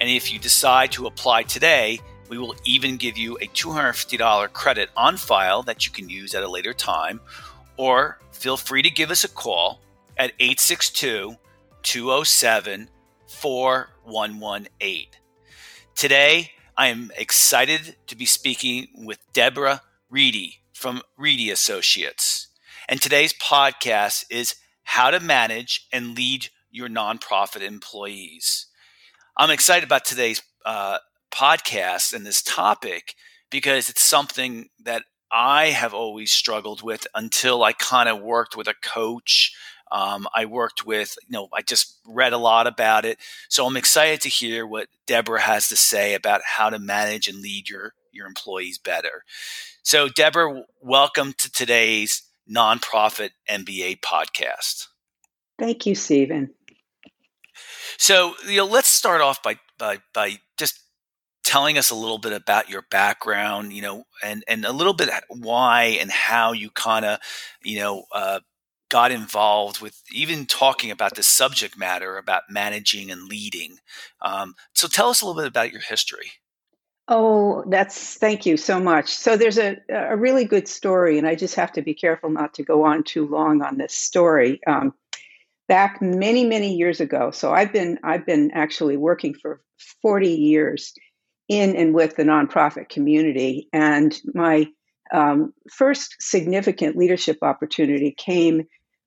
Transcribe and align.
And 0.00 0.08
if 0.08 0.32
you 0.32 0.38
decide 0.38 0.92
to 0.92 1.06
apply 1.06 1.42
today, 1.44 2.00
we 2.28 2.38
will 2.38 2.54
even 2.64 2.96
give 2.96 3.18
you 3.18 3.36
a 3.38 3.48
$250 3.48 4.52
credit 4.52 4.90
on 4.96 5.16
file 5.16 5.64
that 5.64 5.84
you 5.84 5.90
can 5.92 6.08
use 6.08 6.32
at 6.34 6.44
a 6.44 6.48
later 6.48 6.72
time. 6.72 7.20
Or 7.76 8.18
feel 8.30 8.56
free 8.56 8.82
to 8.82 8.90
give 8.90 9.10
us 9.10 9.24
a 9.24 9.28
call 9.28 9.80
at 10.16 10.30
862 10.38 11.36
207 11.82 12.88
4118. 13.26 15.06
Today, 15.94 16.50
I 16.76 16.88
am 16.88 17.10
excited 17.16 17.96
to 18.06 18.16
be 18.16 18.24
speaking 18.24 18.88
with 18.94 19.18
Deborah 19.32 19.82
Reedy 20.10 20.60
from 20.72 21.02
Reedy 21.16 21.50
Associates. 21.50 22.48
And 22.88 23.00
today's 23.00 23.32
podcast 23.32 24.24
is 24.30 24.56
How 24.84 25.10
to 25.10 25.20
Manage 25.20 25.86
and 25.92 26.16
Lead 26.16 26.48
Your 26.70 26.88
Nonprofit 26.88 27.62
Employees. 27.62 28.66
I'm 29.36 29.50
excited 29.50 29.84
about 29.84 30.04
today's 30.04 30.42
uh, 30.64 30.98
podcast 31.30 32.14
and 32.14 32.26
this 32.26 32.42
topic 32.42 33.14
because 33.50 33.88
it's 33.88 34.02
something 34.02 34.68
that 34.82 35.04
I 35.32 35.66
have 35.70 35.94
always 35.94 36.30
struggled 36.30 36.82
with 36.82 37.06
until 37.14 37.62
I 37.64 37.72
kind 37.72 38.08
of 38.08 38.20
worked 38.20 38.56
with 38.56 38.68
a 38.68 38.74
coach 38.82 39.54
um, 39.92 40.26
I 40.34 40.46
worked 40.46 40.86
with, 40.86 41.16
you 41.28 41.32
know, 41.32 41.48
I 41.52 41.60
just 41.60 41.98
read 42.06 42.32
a 42.32 42.38
lot 42.38 42.66
about 42.66 43.04
it. 43.04 43.18
So 43.50 43.66
I'm 43.66 43.76
excited 43.76 44.22
to 44.22 44.30
hear 44.30 44.66
what 44.66 44.88
Deborah 45.06 45.42
has 45.42 45.68
to 45.68 45.76
say 45.76 46.14
about 46.14 46.40
how 46.44 46.70
to 46.70 46.78
manage 46.78 47.28
and 47.28 47.40
lead 47.40 47.68
your, 47.68 47.92
your 48.10 48.26
employees 48.26 48.78
better. 48.78 49.22
So, 49.82 50.08
Deborah, 50.08 50.62
welcome 50.80 51.34
to 51.36 51.52
today's 51.52 52.22
nonprofit 52.50 53.30
MBA 53.50 54.00
podcast. 54.00 54.88
Thank 55.58 55.84
you, 55.84 55.94
Stephen. 55.94 56.54
So, 57.98 58.34
you 58.48 58.56
know, 58.56 58.66
let's 58.66 58.88
start 58.88 59.20
off 59.20 59.42
by, 59.42 59.58
by, 59.78 59.98
by 60.14 60.38
just 60.56 60.80
telling 61.44 61.76
us 61.76 61.90
a 61.90 61.94
little 61.94 62.18
bit 62.18 62.32
about 62.32 62.70
your 62.70 62.86
background, 62.90 63.74
you 63.74 63.82
know, 63.82 64.04
and, 64.22 64.42
and 64.48 64.64
a 64.64 64.72
little 64.72 64.94
bit 64.94 65.10
why 65.28 65.98
and 66.00 66.10
how 66.10 66.52
you 66.52 66.70
kind 66.70 67.04
of, 67.04 67.18
you 67.62 67.78
know, 67.78 68.04
uh, 68.14 68.40
got 68.92 69.10
involved 69.10 69.80
with 69.80 70.02
even 70.12 70.44
talking 70.44 70.90
about 70.90 71.16
this 71.16 71.26
subject 71.26 71.78
matter 71.78 72.18
about 72.18 72.42
managing 72.50 73.10
and 73.10 73.26
leading. 73.26 73.78
Um, 74.20 74.54
so 74.74 74.86
tell 74.86 75.08
us 75.08 75.22
a 75.22 75.26
little 75.26 75.40
bit 75.40 75.48
about 75.48 75.72
your 75.72 75.80
history. 75.80 76.32
Oh, 77.08 77.64
that's 77.68 78.16
thank 78.18 78.44
you 78.44 78.58
so 78.58 78.78
much. 78.78 79.08
So 79.08 79.36
there's 79.36 79.58
a 79.58 79.78
a 79.88 80.14
really 80.14 80.44
good 80.44 80.68
story, 80.68 81.16
and 81.16 81.26
I 81.26 81.34
just 81.34 81.54
have 81.54 81.72
to 81.72 81.82
be 81.82 81.94
careful 81.94 82.28
not 82.28 82.54
to 82.54 82.62
go 82.62 82.84
on 82.84 83.02
too 83.02 83.26
long 83.26 83.62
on 83.62 83.78
this 83.78 83.94
story. 83.94 84.60
Um, 84.66 84.92
back 85.68 86.02
many 86.02 86.44
many 86.44 86.76
years 86.76 87.00
ago, 87.00 87.30
so 87.30 87.52
I've 87.52 87.72
been 87.72 87.98
I've 88.04 88.26
been 88.26 88.50
actually 88.52 88.98
working 88.98 89.34
for 89.34 89.62
40 90.02 90.28
years 90.28 90.92
in 91.48 91.74
and 91.76 91.94
with 91.94 92.16
the 92.16 92.24
nonprofit 92.24 92.90
community, 92.90 93.68
and 93.72 94.16
my 94.34 94.68
um, 95.12 95.52
first 95.70 96.16
significant 96.20 96.96
leadership 96.96 97.38
opportunity 97.42 98.12
came 98.16 98.62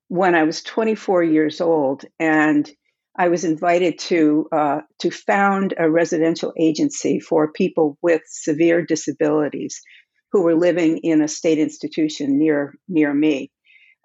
when 0.07 0.35
I 0.35 0.43
was 0.43 0.61
24 0.61 1.23
years 1.23 1.61
old, 1.61 2.05
and 2.19 2.69
I 3.17 3.29
was 3.29 3.43
invited 3.43 3.97
to 3.99 4.47
uh, 4.51 4.81
to 4.99 5.09
found 5.09 5.73
a 5.77 5.89
residential 5.89 6.53
agency 6.59 7.19
for 7.19 7.51
people 7.51 7.97
with 8.01 8.21
severe 8.27 8.85
disabilities 8.85 9.81
who 10.31 10.43
were 10.43 10.55
living 10.55 10.97
in 10.97 11.21
a 11.21 11.27
state 11.27 11.59
institution 11.59 12.37
near 12.37 12.75
near 12.87 13.13
me. 13.13 13.51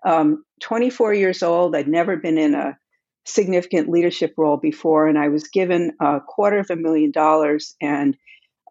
Um, 0.07 0.45
24 0.63 1.13
years 1.15 1.43
old, 1.43 1.75
I'd 1.75 1.89
never 1.89 2.17
been 2.17 2.39
in 2.39 2.55
a 2.55 2.79
significant 3.27 3.89
leadership 3.89 4.35
role 4.39 4.57
before, 4.57 5.09
and 5.09 5.19
I 5.19 5.29
was 5.29 5.49
given 5.49 5.93
a 6.01 6.21
quarter 6.21 6.59
of 6.61 6.71
a 6.71 6.77
million 6.77 7.11
dollars 7.11 7.75
and 7.81 8.17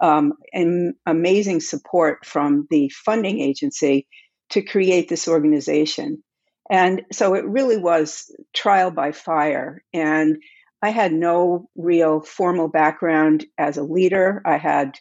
um, 0.01 0.34
and 0.53 0.94
amazing 1.06 1.59
support 1.59 2.25
from 2.25 2.66
the 2.69 2.90
funding 2.90 3.41
agency 3.41 4.07
to 4.51 4.61
create 4.61 5.09
this 5.09 5.28
organization. 5.28 6.23
And 6.69 7.03
so 7.12 7.34
it 7.34 7.46
really 7.46 7.78
was 7.78 8.31
trial 8.53 8.91
by 8.91 9.12
fire. 9.12 9.84
And 9.94 10.38
I 10.81 10.90
had 10.90 11.12
no 11.12 11.69
real 11.75 12.22
formal 12.22 12.68
background 12.68 13.46
as 13.57 13.78
a 13.78 13.84
leader. 13.84 14.41
I 14.46 14.57
had 14.57 14.97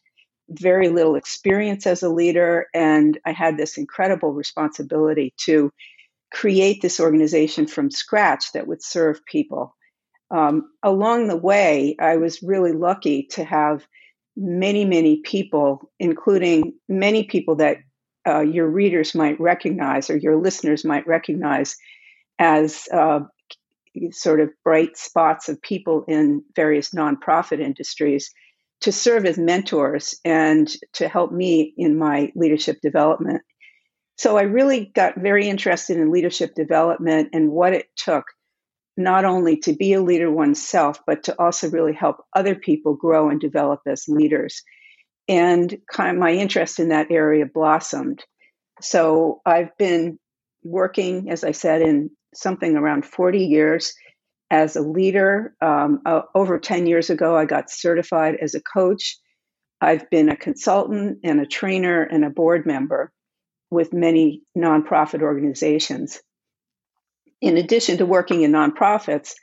very 0.50 0.88
little 0.88 1.14
experience 1.14 1.86
as 1.86 2.02
a 2.02 2.08
leader. 2.08 2.66
And 2.74 3.18
I 3.26 3.32
had 3.32 3.56
this 3.56 3.76
incredible 3.76 4.32
responsibility 4.32 5.34
to 5.44 5.70
create 6.32 6.82
this 6.82 7.00
organization 7.00 7.66
from 7.66 7.90
scratch 7.90 8.52
that 8.52 8.66
would 8.66 8.82
serve 8.82 9.24
people. 9.26 9.74
Um, 10.30 10.70
along 10.82 11.28
the 11.28 11.36
way, 11.36 11.96
I 12.00 12.16
was 12.16 12.42
really 12.42 12.72
lucky 12.72 13.28
to 13.32 13.44
have 13.44 13.86
many, 14.36 14.84
many 14.84 15.20
people, 15.20 15.90
including 15.98 16.74
many 16.88 17.24
people 17.24 17.56
that 17.56 17.78
uh, 18.28 18.40
your 18.40 18.68
readers 18.68 19.14
might 19.14 19.40
recognize 19.40 20.10
or 20.10 20.16
your 20.16 20.36
listeners 20.36 20.84
might 20.84 21.06
recognize 21.06 21.76
as 22.38 22.86
uh, 22.92 23.20
sort 24.10 24.40
of 24.40 24.50
bright 24.64 24.96
spots 24.96 25.48
of 25.48 25.60
people 25.62 26.04
in 26.06 26.42
various 26.54 26.90
nonprofit 26.90 27.60
industries 27.60 28.30
to 28.80 28.92
serve 28.92 29.24
as 29.24 29.38
mentors 29.38 30.14
and 30.24 30.68
to 30.92 31.08
help 31.08 31.32
me 31.32 31.74
in 31.76 31.98
my 31.98 32.30
leadership 32.36 32.78
development. 32.80 33.42
So 34.16 34.36
I 34.36 34.42
really 34.42 34.92
got 34.94 35.16
very 35.16 35.48
interested 35.48 35.96
in 35.96 36.12
leadership 36.12 36.54
development 36.54 37.30
and 37.32 37.50
what 37.50 37.72
it 37.72 37.86
took 37.96 38.24
not 38.96 39.24
only 39.24 39.56
to 39.58 39.72
be 39.72 39.92
a 39.92 40.02
leader 40.02 40.30
oneself, 40.30 40.98
but 41.06 41.22
to 41.24 41.40
also 41.40 41.70
really 41.70 41.92
help 41.92 42.16
other 42.34 42.56
people 42.56 42.94
grow 42.94 43.30
and 43.30 43.40
develop 43.40 43.80
as 43.86 44.08
leaders 44.08 44.62
and 45.28 45.76
kind 45.92 46.16
of 46.16 46.20
my 46.20 46.32
interest 46.32 46.80
in 46.80 46.88
that 46.88 47.10
area 47.10 47.46
blossomed. 47.46 48.24
So 48.80 49.40
I've 49.44 49.76
been 49.76 50.18
working, 50.62 51.30
as 51.30 51.44
I 51.44 51.52
said, 51.52 51.82
in 51.82 52.10
something 52.34 52.76
around 52.76 53.04
40 53.04 53.44
years 53.46 53.94
as 54.50 54.76
a 54.76 54.80
leader. 54.80 55.54
Um, 55.60 56.00
uh, 56.06 56.22
over 56.34 56.58
10 56.58 56.86
years 56.86 57.10
ago, 57.10 57.36
I 57.36 57.44
got 57.44 57.70
certified 57.70 58.36
as 58.40 58.54
a 58.54 58.60
coach. 58.60 59.18
I've 59.80 60.08
been 60.10 60.28
a 60.28 60.36
consultant 60.36 61.18
and 61.22 61.40
a 61.40 61.46
trainer 61.46 62.02
and 62.02 62.24
a 62.24 62.30
board 62.30 62.66
member 62.66 63.12
with 63.70 63.92
many 63.92 64.42
nonprofit 64.56 65.22
organizations. 65.22 66.20
In 67.40 67.56
addition 67.56 67.98
to 67.98 68.06
working 68.06 68.42
in 68.42 68.52
nonprofits, 68.52 69.34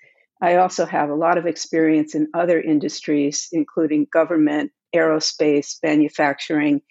I 0.41 0.55
also 0.57 0.85
have 0.85 1.09
a 1.09 1.15
lot 1.15 1.37
of 1.37 1.45
experience 1.45 2.15
in 2.15 2.27
other 2.33 2.59
industries, 2.59 3.47
including 3.51 4.07
government, 4.11 4.71
aerospace, 4.95 5.77
manufacturing, 5.83 6.81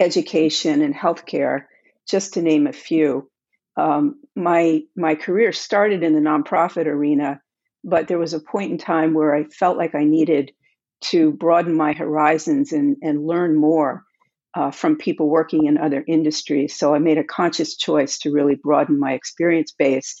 education, 0.00 0.82
and 0.82 0.94
healthcare, 0.94 1.64
just 2.08 2.34
to 2.34 2.42
name 2.42 2.66
a 2.66 2.72
few. 2.72 3.30
Um, 3.76 4.20
my 4.36 4.82
my 4.96 5.14
career 5.14 5.52
started 5.52 6.02
in 6.02 6.14
the 6.14 6.20
nonprofit 6.20 6.86
arena, 6.86 7.40
but 7.82 8.08
there 8.08 8.18
was 8.18 8.34
a 8.34 8.40
point 8.40 8.72
in 8.72 8.78
time 8.78 9.14
where 9.14 9.34
I 9.34 9.44
felt 9.44 9.76
like 9.76 9.94
I 9.94 10.04
needed 10.04 10.52
to 11.02 11.32
broaden 11.32 11.74
my 11.76 11.92
horizons 11.92 12.72
and, 12.72 12.96
and 13.02 13.26
learn 13.26 13.56
more 13.56 14.04
uh, 14.54 14.70
from 14.70 14.96
people 14.96 15.28
working 15.28 15.66
in 15.66 15.76
other 15.76 16.04
industries. 16.06 16.76
So 16.76 16.94
I 16.94 16.98
made 16.98 17.18
a 17.18 17.24
conscious 17.24 17.76
choice 17.76 18.18
to 18.18 18.32
really 18.32 18.54
broaden 18.54 18.98
my 18.98 19.12
experience 19.12 19.72
base 19.72 20.16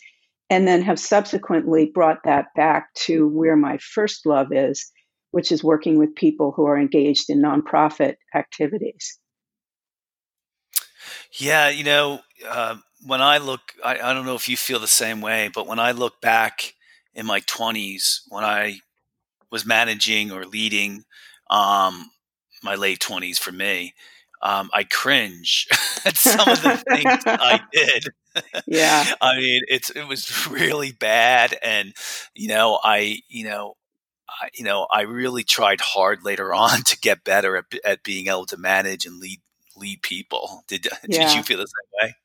and 0.50 0.68
then 0.68 0.82
have 0.82 0.98
subsequently 0.98 1.90
brought 1.94 2.18
that 2.24 2.46
back 2.54 2.92
to 2.94 3.26
where 3.28 3.56
my 3.56 3.78
first 3.78 4.26
love 4.26 4.52
is, 4.52 4.90
which 5.34 5.50
is 5.50 5.64
working 5.64 5.98
with 5.98 6.14
people 6.14 6.52
who 6.52 6.64
are 6.64 6.78
engaged 6.78 7.28
in 7.28 7.42
nonprofit 7.42 8.16
activities. 8.34 9.18
Yeah, 11.32 11.68
you 11.68 11.82
know, 11.82 12.20
uh, 12.48 12.76
when 13.04 13.20
I 13.20 13.38
look, 13.38 13.72
I, 13.84 13.98
I, 13.98 14.14
don't 14.14 14.24
know 14.24 14.36
if 14.36 14.48
you 14.48 14.56
feel 14.56 14.78
the 14.78 14.86
same 14.86 15.20
way, 15.20 15.50
but 15.52 15.66
when 15.66 15.80
I 15.80 15.90
look 15.90 16.20
back 16.20 16.74
in 17.14 17.26
my 17.26 17.40
20s 17.40 18.20
when 18.28 18.44
I 18.44 18.78
was 19.50 19.66
managing 19.66 20.30
or 20.30 20.44
leading 20.44 21.04
um, 21.50 22.10
my 22.62 22.74
late 22.74 23.00
20s 23.00 23.38
for 23.38 23.52
me. 23.52 23.94
Um, 24.42 24.68
I 24.72 24.84
cringe 24.84 25.66
at 26.04 26.16
some 26.16 26.48
of 26.48 26.62
the 26.62 26.76
things 26.76 27.22
I 27.26 27.60
did. 27.72 28.04
Yeah. 28.66 29.04
I 29.20 29.36
mean, 29.36 29.62
it's 29.68 29.90
it 29.90 30.06
was 30.06 30.48
really 30.48 30.92
bad, 30.92 31.56
and 31.62 31.94
you 32.34 32.48
know, 32.48 32.78
I 32.82 33.20
you 33.28 33.44
know, 33.44 33.76
you 34.54 34.64
know, 34.64 34.86
I 34.90 35.02
really 35.02 35.44
tried 35.44 35.80
hard 35.80 36.24
later 36.24 36.54
on 36.54 36.82
to 36.84 36.98
get 36.98 37.24
better 37.24 37.56
at, 37.56 37.64
at 37.84 38.02
being 38.02 38.28
able 38.28 38.46
to 38.46 38.56
manage 38.56 39.06
and 39.06 39.18
lead 39.20 39.40
lead 39.76 40.02
people. 40.02 40.64
Did 40.68 40.86
yeah. 41.06 41.26
did 41.26 41.36
you 41.36 41.42
feel 41.42 41.58
the 41.58 41.66
same 41.66 42.08
way? 42.08 42.16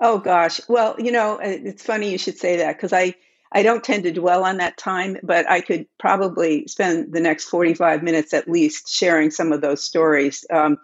Oh 0.00 0.18
gosh. 0.18 0.60
Well, 0.68 0.94
you 0.98 1.12
know, 1.12 1.38
it's 1.42 1.82
funny 1.82 2.10
you 2.10 2.18
should 2.18 2.38
say 2.38 2.58
that 2.58 2.76
because 2.76 2.92
I 2.92 3.14
I 3.50 3.62
don't 3.62 3.82
tend 3.82 4.04
to 4.04 4.12
dwell 4.12 4.44
on 4.44 4.58
that 4.58 4.76
time, 4.76 5.16
but 5.22 5.48
I 5.50 5.60
could 5.60 5.86
probably 5.98 6.66
spend 6.66 7.12
the 7.12 7.20
next 7.20 7.46
45 7.46 8.02
minutes 8.02 8.34
at 8.34 8.48
least 8.48 8.88
sharing 8.88 9.30
some 9.30 9.52
of 9.52 9.60
those 9.60 9.82
stories. 9.82 10.44
Um, 10.50 10.78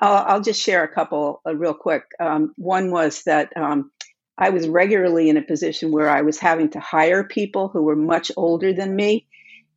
I'll, 0.00 0.24
I'll, 0.24 0.40
just 0.40 0.60
share 0.60 0.82
a 0.82 0.88
couple 0.88 1.40
uh, 1.46 1.54
real 1.54 1.74
quick. 1.74 2.04
Um, 2.18 2.54
one 2.56 2.90
was 2.90 3.22
that 3.24 3.54
um, 3.56 3.90
I 4.38 4.50
was 4.50 4.68
regularly 4.68 5.28
in 5.28 5.36
a 5.36 5.42
position 5.42 5.90
where 5.90 6.08
I 6.08 6.22
was 6.22 6.38
having 6.38 6.70
to 6.70 6.80
hire 6.80 7.24
people 7.24 7.68
who 7.68 7.82
were 7.82 7.96
much 7.96 8.30
older 8.36 8.72
than 8.72 8.96
me 8.96 9.26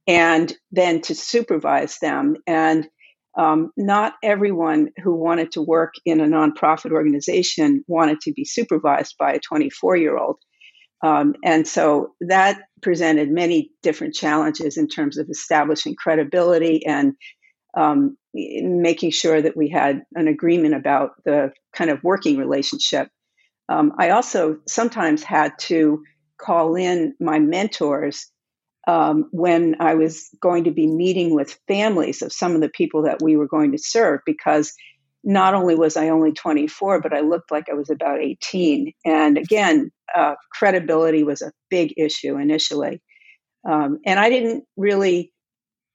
and 0.09 0.51
then 0.71 1.01
to 1.01 1.13
supervise 1.13 1.99
them. 1.99 2.35
And 2.47 2.89
um, 3.37 3.71
not 3.77 4.13
everyone 4.23 4.89
who 5.03 5.15
wanted 5.15 5.51
to 5.51 5.61
work 5.61 5.93
in 6.03 6.19
a 6.19 6.25
nonprofit 6.25 6.91
organization 6.91 7.85
wanted 7.87 8.19
to 8.21 8.33
be 8.33 8.43
supervised 8.43 9.15
by 9.19 9.33
a 9.33 9.39
24 9.39 9.97
year 9.97 10.17
old. 10.17 10.37
Um, 11.03 11.35
and 11.45 11.65
so 11.65 12.13
that 12.21 12.59
presented 12.81 13.29
many 13.29 13.69
different 13.83 14.15
challenges 14.15 14.77
in 14.77 14.87
terms 14.87 15.17
of 15.19 15.29
establishing 15.29 15.95
credibility 15.95 16.85
and 16.85 17.13
um, 17.77 18.17
making 18.33 19.11
sure 19.11 19.39
that 19.39 19.55
we 19.55 19.69
had 19.69 20.01
an 20.15 20.27
agreement 20.27 20.73
about 20.73 21.11
the 21.23 21.51
kind 21.71 21.91
of 21.91 22.03
working 22.03 22.37
relationship. 22.37 23.09
Um, 23.69 23.93
I 23.99 24.09
also 24.09 24.57
sometimes 24.67 25.23
had 25.23 25.53
to 25.59 26.03
call 26.41 26.75
in 26.75 27.13
my 27.19 27.37
mentors 27.37 28.31
um, 28.87 29.27
when 29.31 29.75
I 29.79 29.95
was 29.95 30.29
going 30.41 30.63
to 30.65 30.71
be 30.71 30.87
meeting 30.87 31.35
with 31.35 31.59
families 31.67 32.21
of 32.21 32.33
some 32.33 32.55
of 32.55 32.61
the 32.61 32.69
people 32.69 33.03
that 33.03 33.21
we 33.21 33.35
were 33.35 33.47
going 33.47 33.71
to 33.73 33.77
serve 33.77 34.21
because 34.25 34.73
not 35.23 35.53
only 35.53 35.75
was 35.75 35.97
I 35.97 36.09
only 36.09 36.31
24, 36.31 37.01
but 37.01 37.13
I 37.13 37.19
looked 37.21 37.51
like 37.51 37.65
I 37.69 37.73
was 37.73 37.89
about 37.89 38.21
18. 38.21 38.93
And 39.05 39.37
again, 39.37 39.91
uh, 40.15 40.35
credibility 40.53 41.23
was 41.23 41.41
a 41.41 41.51
big 41.69 41.93
issue 41.97 42.37
initially. 42.37 43.01
Um, 43.69 43.99
and 44.05 44.19
I 44.19 44.29
didn't 44.29 44.63
really, 44.77 45.33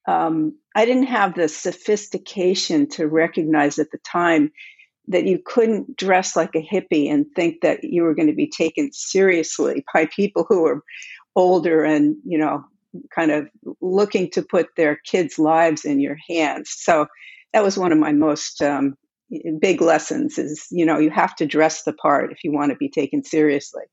um, 0.07 0.59
I 0.77 0.85
didn't 0.85 1.07
have 1.07 1.35
the 1.35 1.49
sophistication 1.49 2.89
to 2.91 3.07
recognize 3.07 3.79
at 3.79 3.91
the 3.91 3.99
time 3.99 4.53
that 5.09 5.27
you 5.27 5.39
couldn't 5.45 5.97
dress 5.97 6.37
like 6.37 6.55
a 6.55 6.63
hippie 6.63 7.11
and 7.11 7.27
think 7.35 7.63
that 7.63 7.85
you 7.85 8.03
were 8.03 8.15
going 8.15 8.29
to 8.29 8.35
be 8.35 8.51
taken 8.51 8.91
seriously 8.93 9.85
by 9.93 10.07
people 10.15 10.47
who 10.49 10.63
were 10.63 10.83
older 11.37 11.85
and, 11.85 12.17
you 12.25 12.39
know, 12.39 12.65
kind 13.15 13.31
of 13.31 13.49
looking 13.81 14.31
to 14.31 14.43
put 14.43 14.69
their 14.77 14.97
kids' 14.97 15.39
lives 15.39 15.85
in 15.85 16.01
your 16.01 16.17
hands. 16.29 16.75
So 16.77 17.07
that 17.53 17.63
was 17.63 17.79
one 17.79 17.93
of 17.93 17.99
my 17.99 18.13
most 18.13 18.63
um, 18.63 18.97
big 19.61 19.81
lessons 19.81 20.39
is 20.39 20.67
you 20.71 20.85
know 20.85 20.99
you 20.99 21.11
have 21.11 21.35
to 21.37 21.47
dress 21.47 21.83
the 21.85 21.93
part 21.93 22.33
if 22.33 22.45
you 22.45 22.53
want 22.53 22.71
to 22.71 22.77
be 22.77 22.89
taken 22.89 23.25
seriously 23.25 23.85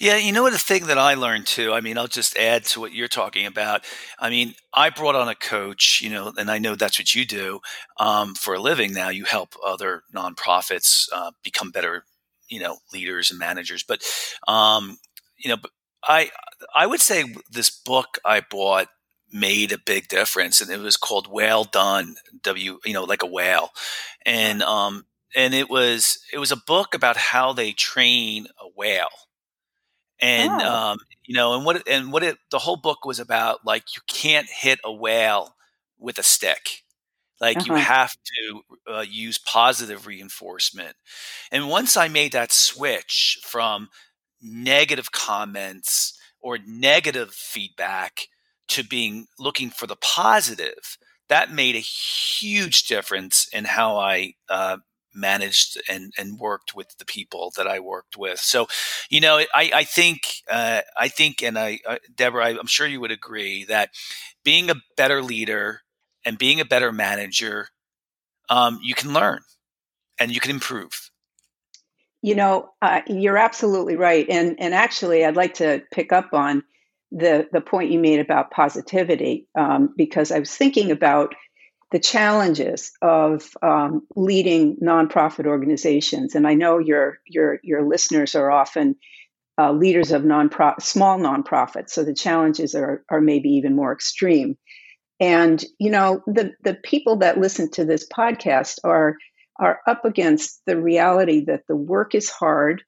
yeah, 0.00 0.16
you 0.16 0.32
know 0.32 0.42
what 0.42 0.54
the 0.54 0.58
thing 0.58 0.86
that 0.86 0.96
I 0.96 1.12
learned 1.12 1.46
too. 1.46 1.74
I 1.74 1.82
mean, 1.82 1.98
I'll 1.98 2.08
just 2.08 2.36
add 2.38 2.64
to 2.66 2.80
what 2.80 2.94
you're 2.94 3.06
talking 3.06 3.44
about. 3.44 3.84
I 4.18 4.30
mean, 4.30 4.54
I 4.72 4.88
brought 4.88 5.14
on 5.14 5.28
a 5.28 5.34
coach, 5.34 6.00
you 6.02 6.08
know, 6.08 6.32
and 6.38 6.50
I 6.50 6.58
know 6.58 6.74
that's 6.74 6.98
what 6.98 7.14
you 7.14 7.26
do 7.26 7.60
um, 7.98 8.34
for 8.34 8.54
a 8.54 8.58
living. 8.58 8.94
Now 8.94 9.10
you 9.10 9.24
help 9.24 9.54
other 9.64 10.02
nonprofits 10.14 11.06
uh, 11.12 11.32
become 11.44 11.70
better, 11.70 12.04
you 12.48 12.60
know, 12.60 12.78
leaders 12.94 13.30
and 13.30 13.38
managers. 13.38 13.82
But 13.82 14.02
um, 14.48 14.96
you 15.36 15.50
know, 15.50 15.58
I 16.04 16.30
I 16.74 16.86
would 16.86 17.00
say 17.00 17.24
this 17.50 17.70
book 17.70 18.18
I 18.24 18.40
bought 18.40 18.88
made 19.32 19.72
a 19.72 19.78
big 19.78 20.08
difference 20.08 20.60
and 20.60 20.70
it 20.70 20.80
was 20.80 20.96
called 20.96 21.30
whale 21.30 21.64
done 21.64 22.16
w 22.42 22.78
you 22.84 22.92
know 22.92 23.04
like 23.04 23.22
a 23.22 23.26
whale. 23.26 23.70
And 24.24 24.62
um 24.62 25.06
and 25.34 25.54
it 25.54 25.70
was 25.70 26.18
it 26.32 26.38
was 26.38 26.52
a 26.52 26.56
book 26.56 26.94
about 26.94 27.16
how 27.16 27.52
they 27.52 27.72
train 27.72 28.46
a 28.60 28.68
whale. 28.74 29.08
And 30.20 30.50
oh. 30.50 30.74
um 30.74 30.98
you 31.24 31.34
know 31.34 31.54
and 31.54 31.64
what 31.64 31.86
and 31.88 32.12
what 32.12 32.22
it 32.22 32.38
the 32.50 32.58
whole 32.60 32.76
book 32.76 33.04
was 33.04 33.20
about 33.20 33.64
like 33.64 33.94
you 33.94 34.02
can't 34.08 34.48
hit 34.48 34.80
a 34.84 34.92
whale 34.92 35.54
with 35.98 36.18
a 36.18 36.22
stick. 36.22 36.82
Like 37.40 37.58
uh-huh. 37.58 37.74
you 37.74 37.80
have 37.80 38.12
to 38.12 38.60
uh, 38.92 39.04
use 39.08 39.38
positive 39.38 40.06
reinforcement. 40.06 40.96
And 41.52 41.68
once 41.68 41.96
i 41.96 42.08
made 42.08 42.32
that 42.32 42.52
switch 42.52 43.38
from 43.44 43.88
negative 44.42 45.12
comments 45.12 46.18
or 46.40 46.58
negative 46.66 47.32
feedback 47.32 48.28
to 48.68 48.84
being 48.84 49.26
looking 49.38 49.70
for 49.70 49.86
the 49.86 49.96
positive, 49.96 50.96
that 51.28 51.52
made 51.52 51.76
a 51.76 51.80
huge 51.80 52.84
difference 52.84 53.48
in 53.52 53.64
how 53.64 53.96
I 53.96 54.34
uh, 54.48 54.78
managed 55.14 55.80
and, 55.88 56.12
and 56.16 56.38
worked 56.38 56.74
with 56.74 56.96
the 56.98 57.04
people 57.04 57.52
that 57.56 57.66
I 57.66 57.80
worked 57.80 58.16
with. 58.16 58.38
So, 58.38 58.68
you 59.10 59.20
know, 59.20 59.38
I, 59.54 59.70
I 59.74 59.84
think, 59.84 60.20
uh, 60.50 60.82
I 60.96 61.08
think, 61.08 61.42
and 61.42 61.58
I, 61.58 61.80
uh, 61.86 61.96
Deborah, 62.14 62.46
I, 62.46 62.58
I'm 62.58 62.66
sure 62.66 62.86
you 62.86 63.00
would 63.00 63.10
agree 63.10 63.64
that 63.64 63.90
being 64.44 64.70
a 64.70 64.76
better 64.96 65.22
leader 65.22 65.82
and 66.24 66.38
being 66.38 66.60
a 66.60 66.64
better 66.64 66.92
manager, 66.92 67.68
um, 68.48 68.78
you 68.82 68.94
can 68.94 69.12
learn 69.12 69.40
and 70.18 70.32
you 70.32 70.40
can 70.40 70.50
improve. 70.50 71.09
You 72.22 72.34
know, 72.34 72.70
uh, 72.82 73.00
you're 73.06 73.38
absolutely 73.38 73.96
right, 73.96 74.26
and 74.28 74.56
and 74.60 74.74
actually, 74.74 75.24
I'd 75.24 75.36
like 75.36 75.54
to 75.54 75.82
pick 75.90 76.12
up 76.12 76.34
on 76.34 76.62
the 77.10 77.48
the 77.50 77.62
point 77.62 77.90
you 77.90 77.98
made 77.98 78.20
about 78.20 78.50
positivity 78.50 79.48
um, 79.54 79.94
because 79.96 80.30
I 80.30 80.38
was 80.38 80.54
thinking 80.54 80.90
about 80.90 81.34
the 81.92 81.98
challenges 81.98 82.92
of 83.02 83.50
um, 83.62 84.06
leading 84.16 84.76
nonprofit 84.76 85.46
organizations, 85.46 86.34
and 86.34 86.46
I 86.46 86.54
know 86.54 86.78
your 86.78 87.18
your 87.26 87.58
your 87.62 87.82
listeners 87.82 88.34
are 88.34 88.50
often 88.50 88.96
uh, 89.58 89.72
leaders 89.72 90.12
of 90.12 90.24
non 90.24 90.50
small 90.80 91.18
nonprofits, 91.18 91.90
so 91.90 92.04
the 92.04 92.14
challenges 92.14 92.74
are 92.74 93.02
are 93.08 93.20
maybe 93.20 93.48
even 93.50 93.74
more 93.74 93.92
extreme. 93.92 94.56
And 95.18 95.62
you 95.78 95.90
know 95.90 96.22
the 96.26 96.52
the 96.62 96.74
people 96.74 97.16
that 97.16 97.38
listen 97.38 97.70
to 97.72 97.84
this 97.84 98.06
podcast 98.08 98.78
are 98.84 99.16
are 99.60 99.80
up 99.86 100.04
against 100.04 100.60
the 100.66 100.80
reality 100.80 101.44
that 101.44 101.62
the 101.68 101.76
work 101.76 102.14
is 102.14 102.30
hard, 102.30 102.82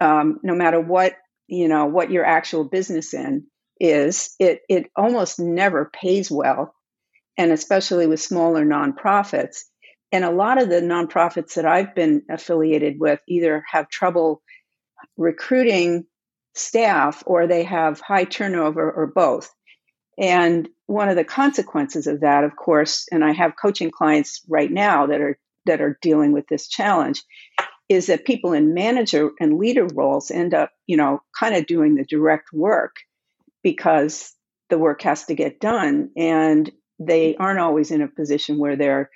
um, 0.00 0.40
no 0.42 0.54
matter 0.54 0.80
what 0.80 1.14
you 1.46 1.68
know 1.68 1.86
what 1.86 2.10
your 2.10 2.24
actual 2.24 2.64
business 2.64 3.14
in 3.14 3.46
is 3.80 4.34
it 4.38 4.60
it 4.68 4.90
almost 4.96 5.38
never 5.38 5.90
pays 5.94 6.30
well 6.30 6.74
and 7.38 7.52
especially 7.52 8.06
with 8.06 8.20
smaller 8.20 8.66
nonprofits. 8.66 9.62
And 10.10 10.24
a 10.24 10.30
lot 10.30 10.60
of 10.60 10.68
the 10.68 10.80
nonprofits 10.80 11.54
that 11.54 11.66
I've 11.66 11.94
been 11.94 12.22
affiliated 12.28 12.98
with 12.98 13.20
either 13.28 13.62
have 13.70 13.88
trouble 13.88 14.42
recruiting 15.16 16.06
staff 16.54 17.22
or 17.26 17.46
they 17.46 17.62
have 17.62 18.00
high 18.00 18.24
turnover 18.24 18.90
or 18.90 19.06
both. 19.06 19.50
And 20.18 20.68
one 20.86 21.08
of 21.08 21.16
the 21.16 21.24
consequences 21.24 22.06
of 22.06 22.20
that 22.20 22.42
of 22.42 22.56
course 22.56 23.06
and 23.12 23.24
I 23.24 23.32
have 23.32 23.52
coaching 23.60 23.90
clients 23.90 24.42
right 24.48 24.70
now 24.70 25.06
that 25.06 25.20
are 25.20 25.38
that 25.66 25.80
are 25.80 25.98
dealing 26.00 26.32
with 26.32 26.46
this 26.48 26.68
challenge 26.68 27.22
is 27.88 28.06
that 28.06 28.26
people 28.26 28.52
in 28.52 28.74
manager 28.74 29.30
and 29.40 29.58
leader 29.58 29.86
roles 29.94 30.30
end 30.30 30.52
up, 30.52 30.70
you 30.86 30.96
know, 30.96 31.20
kind 31.38 31.54
of 31.54 31.66
doing 31.66 31.94
the 31.94 32.04
direct 32.04 32.52
work 32.52 32.96
because 33.62 34.34
the 34.68 34.78
work 34.78 35.02
has 35.02 35.24
to 35.24 35.34
get 35.34 35.60
done 35.60 36.10
and 36.16 36.70
they 36.98 37.36
aren't 37.36 37.60
always 37.60 37.90
in 37.90 38.02
a 38.02 38.08
position 38.08 38.58
where 38.58 38.76
they're 38.76 39.10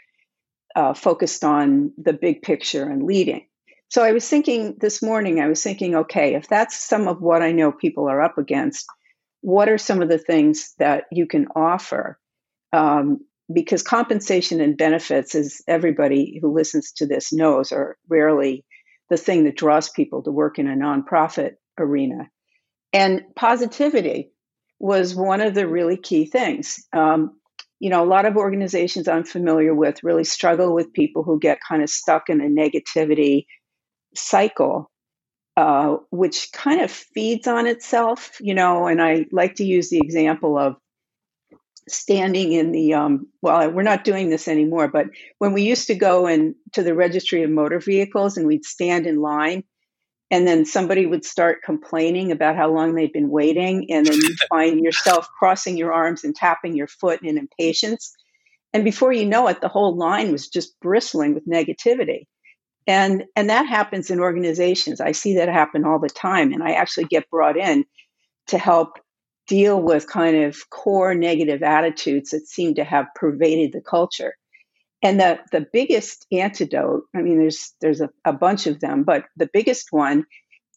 uh, 0.75 0.95
focused 0.95 1.45
on 1.45 1.93
the 1.99 2.13
big 2.13 2.43
picture 2.43 2.89
and 2.89 3.03
leading. 3.03 3.47
So 3.91 4.03
I 4.03 4.13
was 4.13 4.27
thinking 4.27 4.77
this 4.81 5.03
morning, 5.03 5.39
I 5.39 5.49
was 5.49 5.63
thinking, 5.63 5.95
okay, 5.97 6.35
if 6.35 6.49
that's 6.49 6.83
some 6.83 7.09
of 7.09 7.21
what 7.21 7.43
I 7.43 7.53
know 7.53 7.73
people 7.73 8.09
are 8.09 8.23
up 8.23 8.39
against, 8.39 8.87
what 9.43 9.69
are 9.69 9.77
some 9.77 10.01
of 10.01 10.09
the 10.09 10.19
things 10.19 10.73
that 10.79 11.05
you 11.13 11.27
can 11.27 11.49
offer? 11.55 12.19
Um, 12.73 13.21
because 13.53 13.83
compensation 13.83 14.61
and 14.61 14.77
benefits, 14.77 15.35
as 15.35 15.63
everybody 15.69 16.39
who 16.41 16.55
listens 16.55 16.93
to 16.93 17.07
this 17.07 17.33
knows, 17.33 17.73
are 17.73 17.97
rarely 18.09 18.65
the 19.11 19.17
thing 19.17 19.45
that 19.45 19.57
draws 19.57 19.91
people 19.91 20.23
to 20.23 20.31
work 20.33 20.59
in 20.59 20.69
a 20.69 20.75
nonprofit 20.75 21.53
arena. 21.79 22.29
And 22.93 23.23
positivity 23.37 24.33
was 24.81 25.15
one 25.15 25.41
of 25.41 25.55
the 25.55 25.67
really 25.69 25.97
key 25.97 26.27
things. 26.27 26.87
Um, 26.93 27.39
you 27.81 27.91
know, 27.91 28.05
a 28.05 28.07
lot 28.07 28.27
of 28.27 28.37
organizations 28.37 29.09
I'm 29.09 29.25
familiar 29.25 29.75
with 29.75 30.05
really 30.05 30.25
struggle 30.25 30.75
with 30.75 30.93
people 30.93 31.23
who 31.25 31.39
get 31.39 31.59
kind 31.69 31.83
of 31.83 31.91
stuck 31.91 32.29
in 32.31 32.41
a 32.41 32.45
negativity 32.45 33.47
cycle. 34.15 34.91
uh, 35.57 35.97
which 36.11 36.51
kind 36.53 36.81
of 36.81 36.91
feeds 36.91 37.47
on 37.47 37.67
itself, 37.67 38.39
you 38.41 38.55
know. 38.55 38.87
And 38.87 39.03
I 39.03 39.27
like 39.33 39.57
to 39.57 39.65
use 39.65 39.91
the 39.91 40.01
example 40.01 40.59
of 40.59 40.77
standing 41.89 42.53
in 42.53 42.73
the 42.73 42.95
um, 42.95 43.27
well 43.41 43.71
we're 43.71 43.83
not 43.83 44.05
doing 44.05 44.31
this 44.31 44.49
anymore 44.49 44.89
but 44.89 45.07
when 45.39 45.53
we 45.53 45.63
used 45.63 45.89
to 45.89 45.95
go 45.95 46.27
in 46.27 46.55
to 46.73 46.83
the 46.83 46.95
registry 46.95 47.43
of 47.43 47.51
motor 47.51 47.81
vehicles 47.81 48.37
and 48.37 48.47
we'd 48.47 48.65
stand 48.65 49.07
in 49.07 49.21
line 49.21 49.65
and 50.33 50.49
then 50.49 50.65
somebody 50.65 51.05
would 51.05 51.27
start 51.27 51.63
complaining 51.63 52.33
about 52.33 52.57
how 52.57 52.73
long 52.73 52.95
they'd 52.95 53.13
been 53.13 53.29
waiting 53.29 53.91
and 53.91 54.07
then 54.07 54.17
you'd 54.17 54.39
find 54.49 54.81
yourself 54.81 55.29
crossing 55.39 55.77
your 55.77 55.93
arms 55.93 56.25
and 56.25 56.35
tapping 56.35 56.75
your 56.75 56.87
foot 56.87 57.21
in 57.23 57.37
impatience. 57.37 58.17
And 58.73 58.83
before 58.83 59.13
you 59.13 59.27
know 59.27 59.47
it 59.49 59.61
the 59.61 59.69
whole 59.69 59.95
line 59.95 60.33
was 60.33 60.49
just 60.49 60.81
bristling 60.81 61.35
with 61.35 61.47
negativity. 61.47 62.27
And 62.87 63.25
and 63.37 63.51
that 63.51 63.67
happens 63.67 64.11
in 64.11 64.21
organizations. 64.21 65.03
I 65.03 65.13
see 65.13 65.35
that 65.37 65.51
happen 65.51 65.85
all 65.85 65.99
the 65.99 66.09
time 66.09 66.53
and 66.53 66.63
i 66.63 66.73
actually 66.73 67.05
get 67.05 67.31
brought 67.31 67.59
in 67.59 67.85
to 68.47 68.59
help 68.59 68.99
deal 69.53 69.83
with 69.83 70.09
kind 70.09 70.45
of 70.45 70.71
core 70.71 71.15
negative 71.15 71.63
attitudes 71.63 72.31
that 72.31 72.49
seem 72.49 72.75
to 72.75 72.85
have 72.85 73.05
pervaded 73.15 73.71
the 73.75 73.83
culture. 73.83 74.35
And 75.03 75.21
the, 75.21 75.41
the 75.53 75.67
biggest 75.71 76.27
antidote, 76.33 77.03
I 77.15 77.21
mean, 77.21 77.39
there's 77.39 77.75
there's 77.83 78.01
a, 78.01 78.09
a 78.25 78.33
bunch 78.33 78.67
of 78.67 78.81
them, 78.81 79.05
but 79.05 79.27
the 79.37 79.51
biggest 79.53 79.89
one 79.91 80.25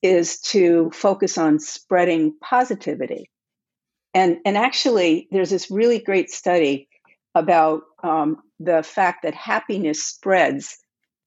is 0.03 0.41
to 0.51 0.91
focus 0.93 1.37
on 1.37 1.59
spreading 1.59 2.35
positivity. 2.43 3.29
And 4.13 4.39
and 4.45 4.57
actually, 4.57 5.29
there's 5.31 5.51
this 5.51 5.71
really 5.71 5.99
great 5.99 6.29
study 6.29 6.89
about 7.33 7.83
um, 8.03 8.41
the 8.59 8.83
fact 8.83 9.23
that 9.23 9.35
happiness 9.35 10.03
spreads 10.03 10.77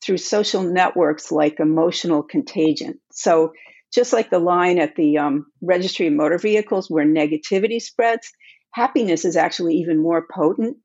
through 0.04 0.18
social 0.18 0.64
networks 0.64 1.32
like 1.32 1.60
emotional 1.60 2.22
contagion. 2.22 3.00
So 3.10 3.52
just 3.92 4.12
like 4.12 4.30
the 4.30 4.38
line 4.38 4.78
at 4.78 4.96
the 4.96 5.18
um, 5.18 5.46
registry 5.62 6.06
of 6.06 6.12
motor 6.12 6.38
vehicles 6.38 6.90
where 6.90 7.06
negativity 7.06 7.80
spreads, 7.80 8.30
happiness 8.72 9.24
is 9.24 9.36
actually 9.36 9.76
even 9.76 10.02
more 10.02 10.26
potent. 10.30 10.76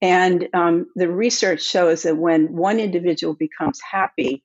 And 0.00 0.48
um, 0.54 0.86
the 0.94 1.10
research 1.10 1.62
shows 1.62 2.04
that 2.04 2.16
when 2.16 2.54
one 2.54 2.80
individual 2.80 3.34
becomes 3.34 3.80
happy, 3.80 4.44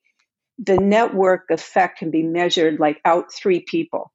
the 0.58 0.78
network 0.78 1.46
effect 1.50 2.00
can 2.00 2.12
be 2.12 2.24
measured 2.24 2.80
like 2.80 3.00
out 3.06 3.34
three 3.34 3.62
people. 3.62 4.12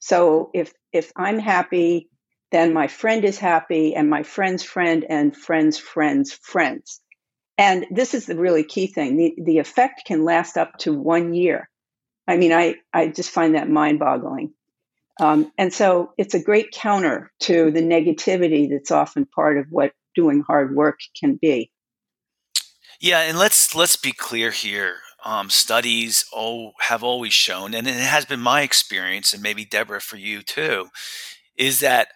So 0.00 0.50
if 0.54 0.72
if 0.92 1.12
I'm 1.16 1.38
happy, 1.38 2.08
then 2.50 2.74
my 2.74 2.88
friend 2.88 3.24
is 3.24 3.38
happy, 3.38 3.94
and 3.94 4.10
my 4.10 4.24
friend's 4.24 4.64
friend, 4.64 5.04
and 5.08 5.36
friend's 5.36 5.78
friend's 5.78 6.32
friends. 6.32 7.00
And 7.56 7.86
this 7.90 8.14
is 8.14 8.26
the 8.26 8.36
really 8.36 8.64
key 8.64 8.88
thing. 8.88 9.16
The, 9.16 9.34
the 9.44 9.58
effect 9.58 10.02
can 10.06 10.24
last 10.24 10.56
up 10.56 10.78
to 10.78 10.92
one 10.92 11.34
year. 11.34 11.69
I 12.26 12.36
mean, 12.36 12.52
I, 12.52 12.76
I 12.92 13.08
just 13.08 13.30
find 13.30 13.54
that 13.54 13.68
mind 13.68 13.98
boggling. 13.98 14.52
Um, 15.20 15.52
and 15.58 15.72
so 15.72 16.12
it's 16.16 16.34
a 16.34 16.42
great 16.42 16.72
counter 16.72 17.30
to 17.40 17.70
the 17.70 17.82
negativity 17.82 18.70
that's 18.70 18.90
often 18.90 19.26
part 19.26 19.58
of 19.58 19.66
what 19.70 19.92
doing 20.14 20.40
hard 20.40 20.74
work 20.74 21.00
can 21.18 21.38
be. 21.40 21.70
Yeah, 23.00 23.20
and 23.20 23.38
let's 23.38 23.74
let's 23.74 23.96
be 23.96 24.12
clear 24.12 24.50
here. 24.50 24.96
Um, 25.22 25.50
studies 25.50 26.24
oh, 26.34 26.72
have 26.80 27.02
always 27.02 27.34
shown, 27.34 27.74
and 27.74 27.86
it 27.86 27.94
has 27.94 28.24
been 28.24 28.40
my 28.40 28.62
experience, 28.62 29.34
and 29.34 29.42
maybe 29.42 29.66
Deborah 29.66 30.00
for 30.00 30.16
you 30.16 30.42
too, 30.42 30.88
is 31.56 31.80
that 31.80 32.08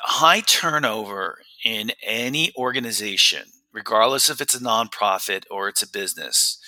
high 0.00 0.40
turnover 0.40 1.38
in 1.64 1.92
any 2.02 2.52
organization, 2.56 3.44
regardless 3.72 4.28
if 4.28 4.40
it's 4.40 4.54
a 4.54 4.60
nonprofit 4.60 5.44
or 5.50 5.68
it's 5.68 5.82
a 5.82 5.90
business, 5.90 6.58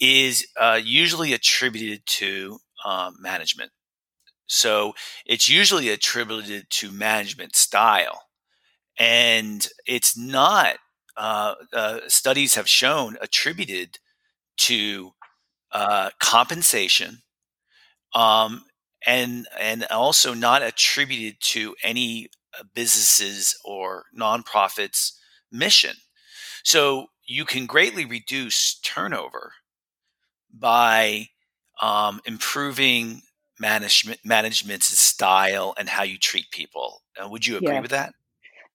is 0.00 0.46
uh, 0.56 0.80
usually 0.82 1.32
attributed 1.32 2.04
to 2.06 2.58
um, 2.84 3.16
management. 3.20 3.70
So 4.46 4.94
it's 5.26 5.48
usually 5.48 5.90
attributed 5.90 6.70
to 6.70 6.90
management 6.90 7.54
style. 7.54 8.22
And 8.98 9.66
it's 9.86 10.16
not, 10.16 10.76
uh, 11.16 11.54
uh, 11.72 12.00
studies 12.08 12.54
have 12.54 12.68
shown, 12.68 13.16
attributed 13.20 13.98
to 14.58 15.12
uh, 15.72 16.10
compensation 16.18 17.18
um, 18.14 18.64
and, 19.06 19.46
and 19.58 19.84
also 19.90 20.34
not 20.34 20.62
attributed 20.62 21.40
to 21.40 21.74
any 21.84 22.30
uh, 22.58 22.64
businesses 22.74 23.56
or 23.64 24.04
nonprofits' 24.18 25.12
mission. 25.52 25.94
So 26.64 27.08
you 27.24 27.44
can 27.44 27.66
greatly 27.66 28.04
reduce 28.04 28.80
turnover 28.80 29.52
by 30.52 31.28
um, 31.80 32.20
improving 32.24 33.22
management 33.60 34.20
management's 34.24 34.86
style 34.98 35.74
and 35.78 35.88
how 35.88 36.02
you 36.02 36.18
treat 36.18 36.50
people. 36.50 37.02
Uh, 37.20 37.28
would 37.28 37.46
you 37.46 37.56
agree 37.56 37.74
yeah. 37.74 37.80
with 37.80 37.90
that? 37.90 38.14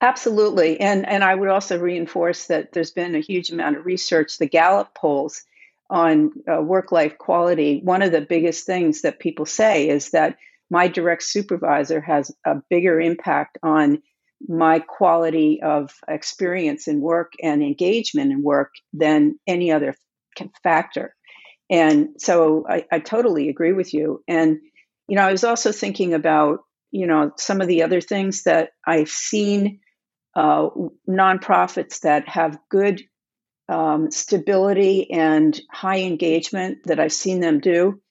Absolutely, 0.02 0.80
and 0.80 1.08
and 1.08 1.24
I 1.24 1.36
would 1.36 1.50
also 1.50 1.80
reinforce 1.80 2.48
that 2.48 2.74
there's 2.74 2.92
been 2.92 3.16
a 3.16 3.20
huge 3.20 3.52
amount 3.52 3.78
of 3.78 3.86
research. 3.86 4.38
The 4.38 4.48
Gallup 4.48 4.94
polls 4.94 5.44
on 5.90 6.32
uh, 6.52 6.62
work 6.62 6.92
life 6.92 7.18
quality. 7.18 7.80
One 7.84 8.02
of 8.02 8.12
the 8.12 8.22
biggest 8.22 8.66
things 8.66 9.02
that 9.02 9.20
people 9.20 9.46
say 9.46 9.88
is 9.90 10.10
that 10.12 10.38
my 10.70 10.88
direct 10.88 11.24
supervisor 11.24 12.02
has 12.02 12.32
a 12.46 12.56
bigger 12.70 13.00
impact 13.00 13.58
on 13.64 14.02
my 14.48 14.80
quality 14.80 15.62
of 15.62 15.94
experience 16.08 16.88
in 16.88 17.00
work 17.00 17.34
and 17.42 17.64
engagement 17.64 18.32
in 18.32 18.44
work 18.44 18.74
than 18.92 19.40
any 19.48 19.72
other 19.72 19.96
factor. 20.64 21.16
And 21.70 22.10
so 22.18 22.66
I, 22.68 22.86
I 22.92 23.00
totally 23.00 23.50
agree 23.50 23.74
with 23.74 23.94
you. 23.94 24.24
And, 24.28 24.60
you 25.08 25.16
know, 25.16 25.24
I 25.24 25.32
was 25.32 25.44
also 25.44 25.72
thinking 25.72 26.14
about, 26.14 26.60
you 26.92 27.08
know, 27.08 27.32
some 27.38 27.62
of 27.62 27.68
the 27.68 27.84
other 27.84 28.02
things 28.02 28.44
that 28.44 28.72
I've 28.86 29.10
seen 29.10 29.80
uh, 30.36 30.70
nonprofits 31.08 32.02
that 32.02 32.28
have 32.28 32.60
good 32.70 33.02
um, 33.70 34.12
stability 34.12 35.10
and 35.12 35.60
high 35.72 36.02
engagement 36.02 36.80
that 36.86 37.00
I've 37.00 37.14
seen 37.14 37.40
them 37.40 37.60
do. 37.60 38.02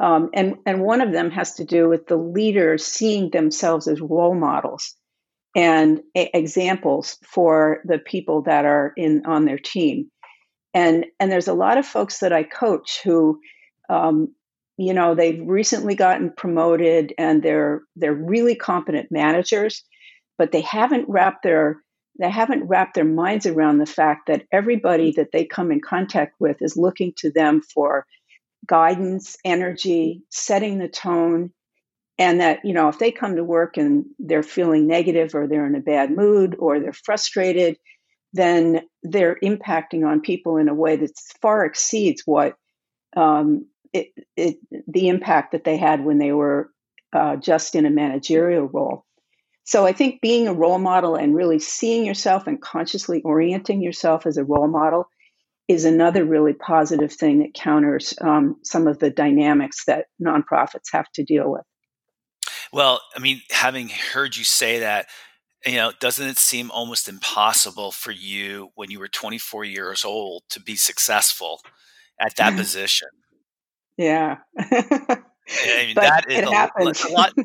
Um, 0.00 0.30
and, 0.34 0.56
and 0.64 0.82
one 0.82 1.00
of 1.00 1.12
them 1.12 1.30
has 1.30 1.54
to 1.54 1.64
do 1.64 1.88
with 1.88 2.06
the 2.06 2.16
leaders 2.16 2.84
seeing 2.84 3.30
themselves 3.30 3.88
as 3.88 4.00
role 4.00 4.34
models 4.34 4.94
and 5.56 6.02
a- 6.14 6.36
examples 6.36 7.18
for 7.24 7.82
the 7.84 7.98
people 7.98 8.42
that 8.42 8.64
are 8.64 8.92
in 8.96 9.26
on 9.26 9.44
their 9.44 9.58
team 9.58 10.10
and 10.78 11.06
and 11.18 11.32
there's 11.32 11.48
a 11.48 11.54
lot 11.54 11.76
of 11.76 11.86
folks 11.86 12.20
that 12.20 12.32
I 12.32 12.44
coach 12.44 13.00
who, 13.02 13.40
um, 13.88 14.32
you 14.76 14.94
know, 14.94 15.16
they've 15.16 15.42
recently 15.44 15.96
gotten 15.96 16.30
promoted 16.30 17.12
and 17.18 17.42
they're 17.42 17.82
they're 17.96 18.14
really 18.14 18.54
competent 18.54 19.10
managers, 19.10 19.82
but 20.36 20.52
they 20.52 20.60
haven't 20.60 21.08
wrapped 21.08 21.42
their 21.42 21.82
they 22.20 22.30
haven't 22.30 22.68
wrapped 22.68 22.94
their 22.94 23.04
minds 23.04 23.44
around 23.44 23.78
the 23.78 23.86
fact 23.86 24.28
that 24.28 24.46
everybody 24.52 25.12
that 25.12 25.32
they 25.32 25.44
come 25.44 25.72
in 25.72 25.80
contact 25.80 26.34
with 26.38 26.62
is 26.62 26.76
looking 26.76 27.12
to 27.16 27.30
them 27.30 27.60
for 27.60 28.06
guidance, 28.66 29.36
energy, 29.44 30.22
setting 30.30 30.78
the 30.78 30.88
tone, 30.88 31.50
and 32.18 32.40
that 32.40 32.64
you 32.64 32.72
know 32.72 32.88
if 32.88 33.00
they 33.00 33.10
come 33.10 33.34
to 33.34 33.42
work 33.42 33.76
and 33.78 34.04
they're 34.20 34.44
feeling 34.44 34.86
negative 34.86 35.34
or 35.34 35.48
they're 35.48 35.66
in 35.66 35.74
a 35.74 35.80
bad 35.80 36.12
mood 36.12 36.54
or 36.60 36.78
they're 36.78 36.92
frustrated 36.92 37.78
then 38.32 38.82
they're 39.02 39.36
impacting 39.42 40.06
on 40.06 40.20
people 40.20 40.56
in 40.56 40.68
a 40.68 40.74
way 40.74 40.96
that 40.96 41.12
far 41.40 41.64
exceeds 41.64 42.22
what 42.24 42.54
um, 43.16 43.66
it, 43.92 44.08
it, 44.36 44.56
the 44.86 45.08
impact 45.08 45.52
that 45.52 45.64
they 45.64 45.76
had 45.76 46.04
when 46.04 46.18
they 46.18 46.32
were 46.32 46.70
uh, 47.12 47.36
just 47.36 47.74
in 47.74 47.86
a 47.86 47.90
managerial 47.90 48.66
role. 48.66 49.04
So 49.64 49.84
I 49.84 49.92
think 49.92 50.20
being 50.20 50.48
a 50.48 50.52
role 50.54 50.78
model 50.78 51.14
and 51.14 51.34
really 51.34 51.58
seeing 51.58 52.04
yourself 52.04 52.46
and 52.46 52.60
consciously 52.60 53.22
orienting 53.22 53.82
yourself 53.82 54.26
as 54.26 54.36
a 54.38 54.44
role 54.44 54.68
model 54.68 55.08
is 55.68 55.84
another 55.84 56.24
really 56.24 56.54
positive 56.54 57.12
thing 57.12 57.40
that 57.40 57.52
counters 57.52 58.14
um, 58.22 58.56
some 58.64 58.86
of 58.86 58.98
the 58.98 59.10
dynamics 59.10 59.84
that 59.84 60.06
nonprofits 60.22 60.86
have 60.92 61.10
to 61.12 61.22
deal 61.22 61.50
with. 61.50 61.62
Well, 62.72 63.00
I 63.14 63.20
mean, 63.20 63.42
having 63.50 63.90
heard 63.90 64.36
you 64.36 64.44
say 64.44 64.80
that, 64.80 65.06
you 65.66 65.76
know, 65.76 65.92
doesn't 66.00 66.26
it 66.26 66.38
seem 66.38 66.70
almost 66.70 67.08
impossible 67.08 67.90
for 67.90 68.10
you 68.10 68.70
when 68.74 68.90
you 68.90 68.98
were 68.98 69.08
24 69.08 69.64
years 69.64 70.04
old 70.04 70.42
to 70.50 70.60
be 70.60 70.76
successful 70.76 71.60
at 72.20 72.36
that 72.36 72.56
position? 72.56 73.08
Yeah. 73.96 74.38
I 74.58 75.86
mean, 75.86 75.94
that 75.96 76.26
is 76.28 77.02
a, 77.02 77.08
a, 77.08 77.12
lot. 77.12 77.32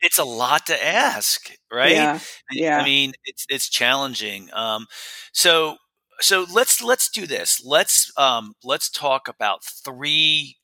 It's 0.00 0.18
a 0.18 0.24
lot 0.24 0.66
to 0.66 0.84
ask, 0.84 1.50
right? 1.72 1.92
Yeah. 1.92 2.18
yeah. 2.50 2.78
I 2.78 2.84
mean, 2.84 3.14
it's 3.24 3.46
it's 3.48 3.70
challenging. 3.70 4.50
Um, 4.52 4.86
so 5.32 5.76
so 6.20 6.44
let's 6.52 6.82
let's 6.82 7.08
do 7.08 7.26
this. 7.26 7.62
Let's 7.64 8.12
um, 8.18 8.52
let's 8.62 8.90
talk 8.90 9.28
about 9.28 9.64
three 9.64 10.58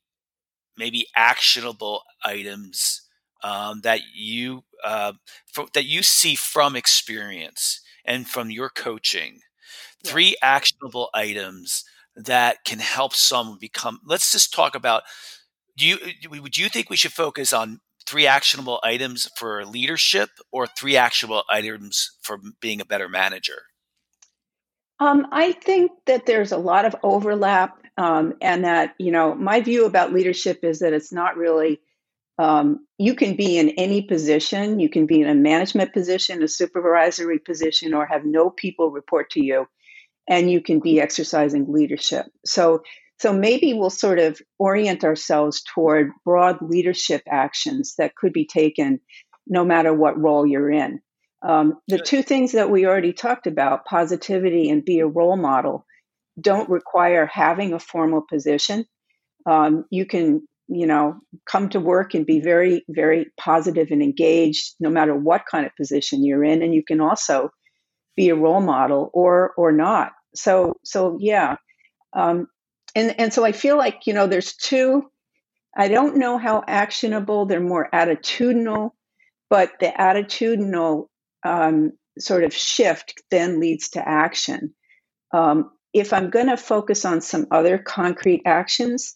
maybe 0.77 1.07
actionable 1.15 2.03
items 2.23 3.00
um, 3.43 3.81
that 3.81 4.01
you 4.13 4.63
uh, 4.83 5.13
that 5.73 5.85
you 5.85 6.03
see 6.03 6.35
from 6.35 6.75
experience 6.75 7.81
and 8.05 8.27
from 8.27 8.49
your 8.49 8.69
coaching 8.69 9.39
yeah. 10.03 10.11
three 10.11 10.35
actionable 10.41 11.09
items 11.13 11.83
that 12.15 12.63
can 12.65 12.79
help 12.79 13.13
someone 13.13 13.57
become 13.59 13.99
let's 14.05 14.31
just 14.31 14.53
talk 14.53 14.75
about 14.75 15.03
do 15.77 15.87
you 15.87 15.97
would 16.29 16.57
you 16.57 16.69
think 16.69 16.89
we 16.89 16.97
should 16.97 17.13
focus 17.13 17.53
on 17.53 17.79
three 18.05 18.27
actionable 18.27 18.79
items 18.83 19.29
for 19.37 19.65
leadership 19.65 20.29
or 20.51 20.67
three 20.67 20.97
actionable 20.97 21.43
items 21.49 22.17
for 22.21 22.39
being 22.59 22.81
a 22.81 22.85
better 22.85 23.07
manager? 23.07 23.63
Um, 24.99 25.27
I 25.31 25.53
think 25.53 25.91
that 26.05 26.25
there's 26.25 26.51
a 26.51 26.57
lot 26.57 26.85
of 26.85 26.95
overlap, 27.03 27.81
um, 27.97 28.35
and 28.41 28.63
that 28.65 28.93
you 28.99 29.11
know 29.11 29.33
my 29.33 29.61
view 29.61 29.85
about 29.85 30.13
leadership 30.13 30.63
is 30.63 30.79
that 30.79 30.93
it's 30.93 31.11
not 31.11 31.37
really. 31.37 31.79
Um, 32.41 32.87
you 32.97 33.13
can 33.13 33.35
be 33.35 33.57
in 33.57 33.69
any 33.77 34.01
position. 34.01 34.79
You 34.79 34.89
can 34.89 35.05
be 35.05 35.21
in 35.21 35.29
a 35.29 35.35
management 35.35 35.93
position, 35.93 36.41
a 36.41 36.47
supervisory 36.47 37.39
position, 37.39 37.93
or 37.93 38.05
have 38.05 38.25
no 38.25 38.49
people 38.49 38.89
report 38.89 39.29
to 39.31 39.43
you, 39.43 39.67
and 40.27 40.49
you 40.49 40.61
can 40.61 40.79
be 40.79 40.99
exercising 40.99 41.71
leadership. 41.71 42.25
So 42.45 42.83
so 43.19 43.31
maybe 43.31 43.75
we'll 43.75 43.91
sort 43.91 44.17
of 44.17 44.41
orient 44.57 45.03
ourselves 45.03 45.61
toward 45.61 46.09
broad 46.25 46.57
leadership 46.59 47.21
actions 47.29 47.93
that 47.99 48.15
could 48.15 48.33
be 48.33 48.47
taken 48.47 48.99
no 49.45 49.63
matter 49.63 49.93
what 49.93 50.19
role 50.19 50.47
you're 50.47 50.71
in. 50.71 51.01
Um, 51.43 51.77
the 51.87 51.99
two 51.99 52.23
things 52.23 52.53
that 52.53 52.71
we 52.71 52.87
already 52.87 53.13
talked 53.13 53.45
about, 53.45 53.85
positivity 53.85 54.71
and 54.71 54.83
be 54.83 55.01
a 55.01 55.05
role 55.05 55.37
model, 55.37 55.85
don't 56.39 56.67
require 56.67 57.27
having 57.27 57.73
a 57.73 57.79
formal 57.79 58.23
position. 58.27 58.87
Um, 59.45 59.85
you 59.91 60.07
can, 60.07 60.47
you 60.67 60.87
know, 60.87 61.15
come 61.45 61.69
to 61.69 61.79
work 61.79 62.13
and 62.13 62.25
be 62.25 62.39
very, 62.39 62.83
very 62.89 63.27
positive 63.37 63.89
and 63.91 64.01
engaged 64.01 64.75
no 64.79 64.89
matter 64.89 65.15
what 65.15 65.45
kind 65.49 65.65
of 65.65 65.75
position 65.75 66.23
you're 66.23 66.43
in. 66.43 66.61
And 66.61 66.73
you 66.73 66.83
can 66.83 67.01
also 67.01 67.49
be 68.15 68.29
a 68.29 68.35
role 68.35 68.61
model 68.61 69.09
or 69.13 69.53
or 69.57 69.71
not. 69.71 70.11
So 70.35 70.75
so 70.83 71.17
yeah. 71.19 71.55
Um, 72.13 72.47
and 72.95 73.19
and 73.19 73.33
so 73.33 73.43
I 73.43 73.51
feel 73.51 73.77
like 73.77 74.01
you 74.05 74.13
know 74.13 74.27
there's 74.27 74.55
two. 74.55 75.09
I 75.75 75.87
don't 75.87 76.17
know 76.17 76.37
how 76.37 76.63
actionable. 76.67 77.45
They're 77.45 77.61
more 77.61 77.89
attitudinal, 77.93 78.91
but 79.49 79.71
the 79.79 79.87
attitudinal 79.87 81.07
um, 81.45 81.93
sort 82.19 82.43
of 82.43 82.53
shift 82.53 83.21
then 83.31 83.59
leads 83.59 83.89
to 83.91 84.07
action. 84.07 84.73
Um, 85.33 85.71
if 85.93 86.13
I'm 86.13 86.29
going 86.29 86.47
to 86.47 86.57
focus 86.57 87.05
on 87.05 87.21
some 87.21 87.47
other 87.51 87.77
concrete 87.77 88.43
actions, 88.45 89.15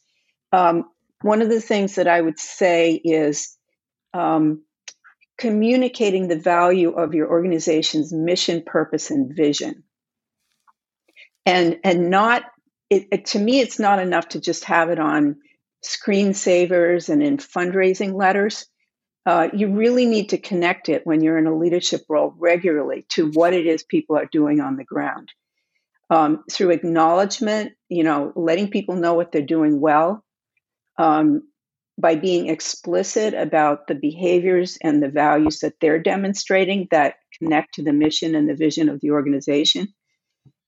um, 0.51 0.85
one 1.21 1.41
of 1.41 1.49
the 1.49 1.61
things 1.61 1.95
that 1.95 2.07
I 2.07 2.19
would 2.19 2.39
say 2.39 2.93
is 2.93 3.57
um, 4.13 4.63
communicating 5.37 6.27
the 6.27 6.39
value 6.39 6.91
of 6.91 7.13
your 7.13 7.29
organization's 7.29 8.13
mission, 8.13 8.63
purpose, 8.65 9.11
and 9.11 9.35
vision, 9.35 9.83
and 11.45 11.79
and 11.83 12.09
not 12.09 12.43
it, 12.89 13.07
it, 13.11 13.25
to 13.27 13.39
me, 13.39 13.59
it's 13.59 13.79
not 13.79 13.99
enough 13.99 14.29
to 14.29 14.39
just 14.39 14.65
have 14.65 14.89
it 14.89 14.99
on 14.99 15.37
screensavers 15.83 17.09
and 17.09 17.21
in 17.23 17.37
fundraising 17.37 18.13
letters. 18.13 18.65
Uh, 19.25 19.49
you 19.53 19.73
really 19.73 20.05
need 20.05 20.29
to 20.29 20.37
connect 20.37 20.87
it 20.87 21.01
when 21.05 21.21
you're 21.21 21.37
in 21.37 21.47
a 21.47 21.57
leadership 21.57 22.01
role 22.09 22.33
regularly 22.37 23.05
to 23.09 23.31
what 23.31 23.53
it 23.53 23.65
is 23.65 23.83
people 23.83 24.17
are 24.17 24.29
doing 24.31 24.59
on 24.59 24.75
the 24.75 24.83
ground. 24.83 25.31
Um, 26.11 26.43
through 26.51 26.69
acknowledgement, 26.69 27.73
you 27.89 28.03
know, 28.03 28.31
letting 28.35 28.69
people 28.69 28.95
know 28.95 29.15
what 29.15 29.31
they're 29.31 29.41
doing 29.41 29.81
well, 29.81 30.23
um, 30.97 31.43
by 31.97 32.15
being 32.15 32.49
explicit 32.49 33.33
about 33.33 33.87
the 33.87 33.95
behaviors 33.95 34.77
and 34.81 35.01
the 35.01 35.09
values 35.09 35.59
that 35.59 35.75
they're 35.79 36.01
demonstrating 36.01 36.87
that 36.91 37.15
connect 37.39 37.75
to 37.75 37.83
the 37.83 37.93
mission 37.93 38.35
and 38.35 38.49
the 38.49 38.55
vision 38.55 38.89
of 38.89 38.99
the 39.01 39.11
organization. 39.11 39.87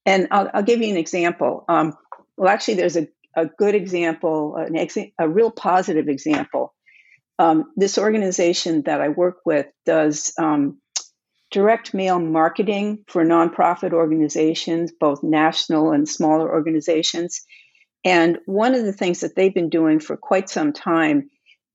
And 0.06 0.28
I'll, 0.32 0.50
I'll 0.54 0.64
give 0.64 0.82
you 0.82 0.90
an 0.90 0.98
example. 0.98 1.66
Um, 1.68 1.94
well, 2.38 2.50
actually, 2.50 2.76
there's 2.76 2.96
a, 2.96 3.08
a 3.36 3.46
good 3.46 3.76
example, 3.76 4.56
an 4.56 4.78
ex- 4.78 4.98
a 5.20 5.28
real 5.28 5.52
positive 5.52 6.08
example. 6.08 6.74
Um, 7.40 7.66
this 7.76 7.98
organization 7.98 8.84
that 8.84 9.02
I 9.02 9.10
work 9.10 9.40
with 9.46 9.68
does 9.86 10.34
um, 10.40 10.80
direct 11.52 11.94
mail 11.94 12.20
marketing 12.20 13.04
for 13.08 13.24
nonprofit 13.24 13.94
organizations, 13.94 14.92
both 14.98 15.24
national 15.24 15.92
and 15.92 16.08
smaller 16.08 16.50
organizations. 16.50 17.42
And 18.06 18.40
one 18.46 18.76
of 18.76 18.86
the 18.86 18.94
things 18.94 19.22
that 19.22 19.36
they've 19.36 19.54
been 19.54 19.70
doing 19.70 20.00
for 20.00 20.18
quite 20.18 20.50
some 20.50 20.74
time 20.74 21.30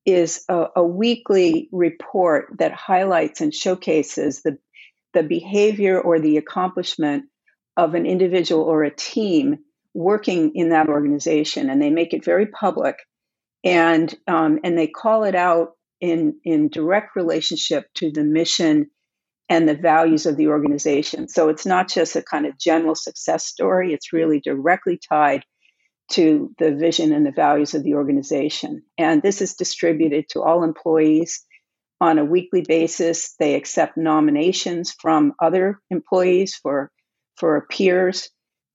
is 0.05 0.45
a, 0.49 0.67
a 0.77 0.85
weekly 0.85 1.69
report 1.73 2.55
that 2.59 2.73
highlights 2.73 3.41
and 3.41 3.55
showcases 3.55 4.43
the, 4.43 4.59
the 5.15 5.23
behavior 5.23 6.01
or 6.01 6.19
the 6.19 6.37
accomplishment 6.37 7.25
of 7.77 7.95
an 7.95 8.07
individual 8.07 8.65
or 8.65 8.83
a 8.83 8.95
team 8.95 9.59
working 9.95 10.53
in 10.55 10.71
that 10.71 10.89
organization, 10.89 11.71
and 11.71 11.81
they 11.81 11.91
make 11.91 12.15
it 12.15 12.25
very 12.25 12.47
public, 12.47 12.97
and 13.65 14.15
um, 14.27 14.59
and 14.65 14.77
they 14.77 14.87
call 14.87 15.25
it 15.25 15.35
out 15.35 15.73
in 16.01 16.39
in 16.45 16.69
direct 16.69 17.15
relationship 17.15 17.85
to 17.95 18.11
the 18.11 18.25
mission 18.25 18.91
and 19.49 19.69
the 19.69 19.75
values 19.75 20.27
of 20.27 20.37
the 20.37 20.49
organization. 20.49 21.29
So 21.29 21.49
it's 21.49 21.67
not 21.67 21.89
just 21.89 22.17
a 22.17 22.23
kind 22.23 22.47
of 22.47 22.59
general 22.59 22.95
success 22.95 23.47
story; 23.47 23.93
it's 23.93 24.13
really 24.13 24.41
directly 24.41 24.99
tied 25.09 25.45
to 26.11 26.55
the 26.59 26.75
vision 26.75 27.13
and 27.13 27.25
the 27.25 27.33
values 27.33 27.75
of 27.75 27.83
the 27.83 27.95
organization. 27.95 28.83
And 28.99 29.23
this 29.23 29.41
is 29.41 29.55
distributed 29.55 30.29
to 30.31 30.43
all 30.43 30.63
employees 30.63 31.45
on 32.01 32.19
a 32.19 32.25
weekly 32.25 32.63
basis. 32.63 33.35
They 33.39 33.55
accept 33.55 33.97
nominations 33.97 34.95
from 35.01 35.35
other 35.41 35.81
employees 35.91 36.55
for 36.55 36.91
for 37.37 37.67
peers 37.71 38.29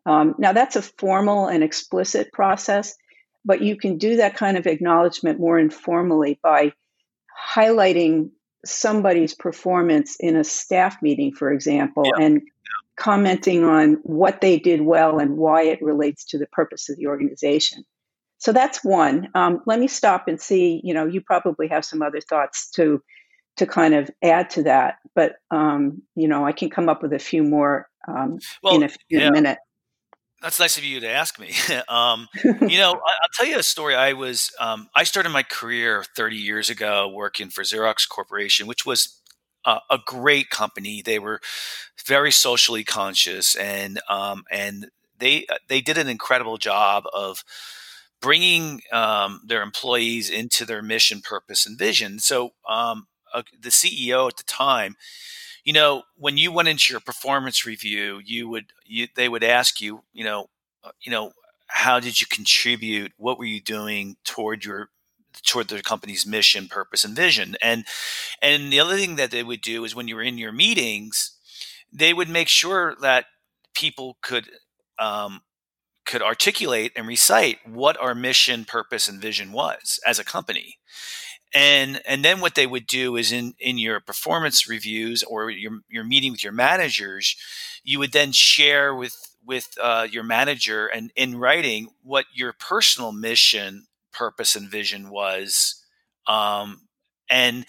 um, 0.08 0.36
now, 0.38 0.54
that's 0.54 0.78
a 0.78 0.82
formal 0.82 1.48
and 1.48 1.64
explicit 1.64 2.32
process, 2.32 2.96
but 3.44 3.62
you 3.62 3.76
can 3.76 3.98
do 3.98 4.16
that 4.16 4.38
kind 4.38 4.56
of 4.56 4.66
acknowledgement 4.66 5.38
more 5.38 5.60
informally 5.60 6.40
by 6.42 6.72
highlighting 7.54 8.30
somebody's 8.66 9.36
performance 9.36 10.16
in 10.18 10.38
a 10.38 10.46
staff 10.46 11.02
meeting, 11.02 11.34
for 11.34 11.52
example, 11.52 12.04
yeah. 12.06 12.26
and 12.26 12.42
commenting 12.98 13.64
on 13.64 14.00
what 14.04 14.42
they 14.42 14.60
did 14.60 14.82
well 14.82 15.20
and 15.20 15.38
why 15.38 15.64
it 15.64 15.82
relates 15.82 16.26
to 16.26 16.38
the 16.38 16.48
purpose 16.48 16.90
of 16.90 16.98
the 16.98 17.08
organization. 17.08 17.84
So 18.40 18.52
that's 18.52 18.84
one. 18.84 19.30
Um, 19.34 19.62
let 19.66 19.80
me 19.80 19.88
stop 19.88 20.28
and 20.28 20.40
see. 20.40 20.82
You 20.84 20.94
know, 20.94 21.06
you 21.06 21.22
probably 21.22 21.68
have 21.70 21.86
some 21.86 22.02
other 22.02 22.20
thoughts 22.22 22.70
to 22.72 23.02
to 23.58 23.66
kind 23.66 23.96
of 23.96 24.10
add 24.22 24.52
to 24.52 24.64
that, 24.64 24.98
but 25.16 25.38
um, 25.50 26.04
you 26.16 26.28
know, 26.28 26.46
I 26.46 26.52
can 26.52 26.70
come 26.70 26.90
up 26.90 27.02
with 27.02 27.12
a 27.14 27.20
few 27.20 27.42
more 27.44 27.90
um, 28.08 28.38
well, 28.62 28.76
in 28.76 28.84
a, 28.84 28.86
in 29.10 29.20
yeah. 29.20 29.28
a 29.30 29.32
minute. 29.32 29.58
That's 30.42 30.60
nice 30.60 30.78
of 30.78 30.84
you 30.84 31.00
to 31.00 31.10
ask 31.10 31.40
me. 31.40 31.54
um, 31.90 32.28
you 32.44 32.78
know, 32.78 32.92
I, 32.92 32.94
will 32.94 33.30
tell 33.34 33.48
you 33.48 33.58
a 33.58 33.64
story. 33.64 33.96
I 33.96 34.14
was 34.14 34.52
um, 34.60 34.90
I 34.96 35.04
started 35.04 35.30
my 35.30 35.44
career 35.44 36.04
30 36.16 36.36
years 36.36 36.70
ago 36.70 37.08
working 37.08 37.50
for 37.50 37.64
Xerox 37.64 38.08
Corporation, 38.08 38.68
which 38.68 38.86
was 38.86 39.20
uh, 39.68 39.82
a 39.92 40.00
great 40.04 40.50
company. 40.50 41.04
They 41.04 41.20
were 41.20 41.42
very 42.06 42.32
socially 42.32 42.84
conscious, 42.84 43.56
and 43.56 44.02
um, 44.10 44.46
and 44.52 44.88
they 45.20 45.46
they 45.68 45.82
did 45.82 46.00
an 46.00 46.08
incredible 46.08 46.58
job 46.58 47.06
of 47.14 47.44
bringing 48.20 48.82
um, 48.92 49.42
their 49.46 49.62
employees 49.62 50.30
into 50.32 50.66
their 50.66 50.82
mission, 50.82 51.22
purpose, 51.22 51.68
and 51.68 51.78
vision. 51.78 52.18
So 52.18 52.54
um, 52.68 53.08
uh, 53.34 53.44
the 53.62 53.70
CEO 53.70 54.28
at 54.28 54.38
the 54.38 54.44
time 54.44 54.96
you 55.68 55.74
know, 55.74 56.04
when 56.16 56.38
you 56.38 56.54
went 56.54 56.70
into 56.70 56.94
your 56.94 57.02
performance 57.02 57.66
review, 57.66 58.22
you 58.24 58.48
would 58.48 58.68
you, 58.86 59.10
they 59.18 59.28
would 59.28 59.44
ask 59.44 59.82
you, 59.82 60.02
you 60.14 60.24
know, 60.24 60.48
uh, 60.82 60.92
you 61.02 61.12
know, 61.12 61.34
how 61.68 62.00
did 62.00 62.22
you 62.22 62.28
contribute? 62.28 63.12
What 63.18 63.38
were 63.38 63.44
you 63.44 63.60
doing 63.60 64.16
toward 64.24 64.64
your 64.64 64.88
toward 65.44 65.68
the 65.68 65.82
company's 65.82 66.26
mission, 66.26 66.68
purpose, 66.68 67.04
and 67.04 67.16
vision? 67.16 67.56
And 67.62 67.86
and 68.42 68.72
the 68.72 68.80
other 68.80 68.98
thing 68.98 69.16
that 69.16 69.32
they 69.32 69.44
would 69.44 69.62
do 69.62 69.84
is 69.84 69.96
when 69.96 70.08
you 70.08 70.16
were 70.16 70.24
in 70.24 70.38
your 70.38 70.52
meetings, 70.52 71.38
they 71.92 72.14
would 72.14 72.30
make 72.30 72.48
sure 72.48 72.96
that 73.02 73.26
people 73.74 74.18
could 74.22 74.50
um, 75.00 75.42
could 76.06 76.22
articulate 76.22 76.94
and 76.96 77.08
recite 77.08 77.60
what 77.68 78.00
our 78.02 78.16
mission, 78.16 78.66
purpose, 78.66 79.08
and 79.08 79.22
vision 79.22 79.52
was 79.52 80.00
as 80.06 80.20
a 80.20 80.24
company 80.24 80.78
and 81.54 82.02
and 82.06 82.24
then 82.26 82.40
what 82.40 82.56
they 82.56 82.68
would 82.68 82.88
do 82.88 83.16
is 83.16 83.32
in 83.32 83.54
in 83.60 83.78
your 83.78 84.00
performance 84.00 84.68
reviews 84.68 85.24
or 85.24 85.50
your 85.50 85.80
your 85.90 86.04
meeting 86.04 86.32
with 86.32 86.44
your 86.44 86.54
managers 86.54 87.36
you 87.84 88.00
would 88.00 88.12
then 88.12 88.32
share 88.32 88.94
with 88.94 89.16
with 89.46 89.70
uh, 89.82 90.06
your 90.12 90.24
manager 90.24 90.88
and 90.88 91.12
in 91.16 91.38
writing 91.38 91.88
what 92.04 92.26
your 92.34 92.52
personal 92.54 93.14
mission 93.14 93.86
purpose 94.18 94.56
and 94.56 94.70
vision 94.70 95.10
was 95.10 95.84
um, 96.28 96.88
and 97.30 97.66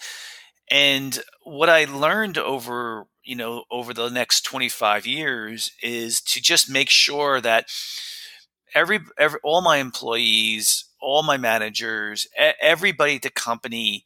and 0.71 1.19
what 1.43 1.69
i 1.69 1.85
learned 1.85 2.37
over 2.37 3.05
you 3.23 3.35
know 3.35 3.63
over 3.71 3.93
the 3.93 4.09
next 4.09 4.41
25 4.41 5.05
years 5.05 5.71
is 5.81 6.21
to 6.21 6.41
just 6.41 6.69
make 6.69 6.89
sure 6.89 7.41
that 7.41 7.65
every, 8.75 8.99
every 9.17 9.39
all 9.43 9.61
my 9.61 9.77
employees 9.77 10.89
all 11.01 11.23
my 11.23 11.37
managers, 11.37 12.27
everybody 12.61 13.15
at 13.15 13.21
the 13.21 13.29
company 13.29 14.05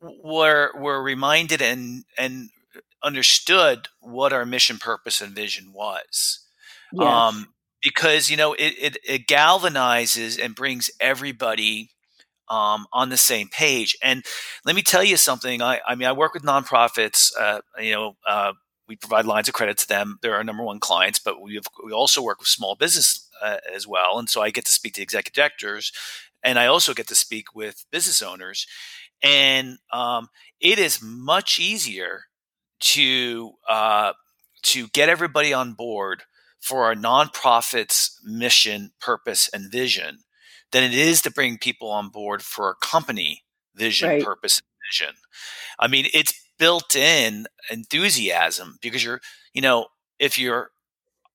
were 0.00 0.72
were 0.76 1.02
reminded 1.02 1.60
and 1.60 2.04
and 2.16 2.50
understood 3.02 3.88
what 4.00 4.32
our 4.32 4.46
mission, 4.46 4.78
purpose, 4.78 5.20
and 5.20 5.34
vision 5.34 5.72
was. 5.72 6.40
Yes. 6.92 7.06
Um, 7.06 7.48
because 7.82 8.30
you 8.30 8.36
know 8.36 8.54
it, 8.54 8.74
it, 8.80 8.96
it 9.04 9.26
galvanizes 9.26 10.42
and 10.42 10.54
brings 10.54 10.90
everybody 11.00 11.90
um, 12.48 12.86
on 12.92 13.08
the 13.08 13.16
same 13.16 13.48
page. 13.48 13.96
And 14.02 14.24
let 14.64 14.74
me 14.76 14.82
tell 14.82 15.04
you 15.04 15.16
something. 15.16 15.62
I, 15.62 15.80
I 15.86 15.94
mean, 15.94 16.08
I 16.08 16.12
work 16.12 16.34
with 16.34 16.42
nonprofits. 16.42 17.32
Uh, 17.38 17.60
you 17.78 17.92
know, 17.92 18.16
uh, 18.26 18.52
we 18.88 18.96
provide 18.96 19.24
lines 19.24 19.48
of 19.48 19.54
credit 19.54 19.78
to 19.78 19.88
them. 19.88 20.18
They're 20.20 20.34
our 20.34 20.44
number 20.44 20.64
one 20.64 20.80
clients, 20.80 21.20
but 21.20 21.40
we 21.40 21.54
have, 21.54 21.64
we 21.84 21.92
also 21.92 22.20
work 22.20 22.40
with 22.40 22.48
small 22.48 22.74
business 22.74 23.28
uh, 23.40 23.58
as 23.72 23.86
well. 23.86 24.18
And 24.18 24.28
so 24.28 24.42
I 24.42 24.50
get 24.50 24.64
to 24.66 24.72
speak 24.72 24.94
to 24.94 25.02
executive 25.02 25.34
directors, 25.34 25.92
and 26.42 26.58
I 26.58 26.66
also 26.66 26.92
get 26.92 27.06
to 27.08 27.14
speak 27.14 27.54
with 27.54 27.84
business 27.92 28.20
owners. 28.20 28.66
And 29.22 29.78
um, 29.92 30.28
it 30.60 30.78
is 30.78 31.00
much 31.02 31.60
easier 31.60 32.24
to 32.80 33.52
uh, 33.68 34.14
to 34.62 34.88
get 34.88 35.08
everybody 35.08 35.52
on 35.52 35.74
board 35.74 36.24
for 36.60 36.84
our 36.84 36.94
nonprofit's 36.94 38.20
mission, 38.24 38.92
purpose, 39.00 39.48
and 39.52 39.70
vision 39.70 40.18
than 40.72 40.84
it 40.84 40.94
is 40.94 41.22
to 41.22 41.30
bring 41.30 41.58
people 41.58 41.90
on 41.90 42.08
board 42.08 42.42
for 42.42 42.70
a 42.70 42.86
company 42.86 43.42
vision, 43.74 44.08
right. 44.08 44.24
purpose, 44.24 44.58
and 44.58 44.66
vision. 44.88 45.14
I 45.78 45.88
mean, 45.88 46.06
it's 46.12 46.34
built 46.58 46.94
in 46.94 47.46
enthusiasm 47.70 48.78
because 48.82 49.02
you're, 49.02 49.20
you 49.54 49.62
know, 49.62 49.86
if 50.18 50.38
you're 50.38 50.70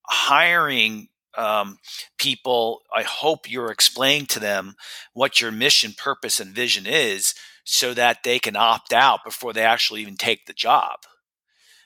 hiring 0.03 1.09
um, 1.37 1.79
people, 2.17 2.81
I 2.95 3.03
hope 3.03 3.49
you're 3.49 3.71
explaining 3.71 4.27
to 4.27 4.39
them 4.39 4.75
what 5.13 5.41
your 5.41 5.51
mission, 5.51 5.93
purpose, 5.97 6.39
and 6.39 6.55
vision 6.55 6.85
is 6.85 7.33
so 7.63 7.93
that 7.95 8.23
they 8.23 8.39
can 8.39 8.55
opt 8.55 8.93
out 8.93 9.25
before 9.25 9.51
they 9.51 9.63
actually 9.63 10.01
even 10.01 10.15
take 10.15 10.45
the 10.45 10.53
job. 10.53 10.99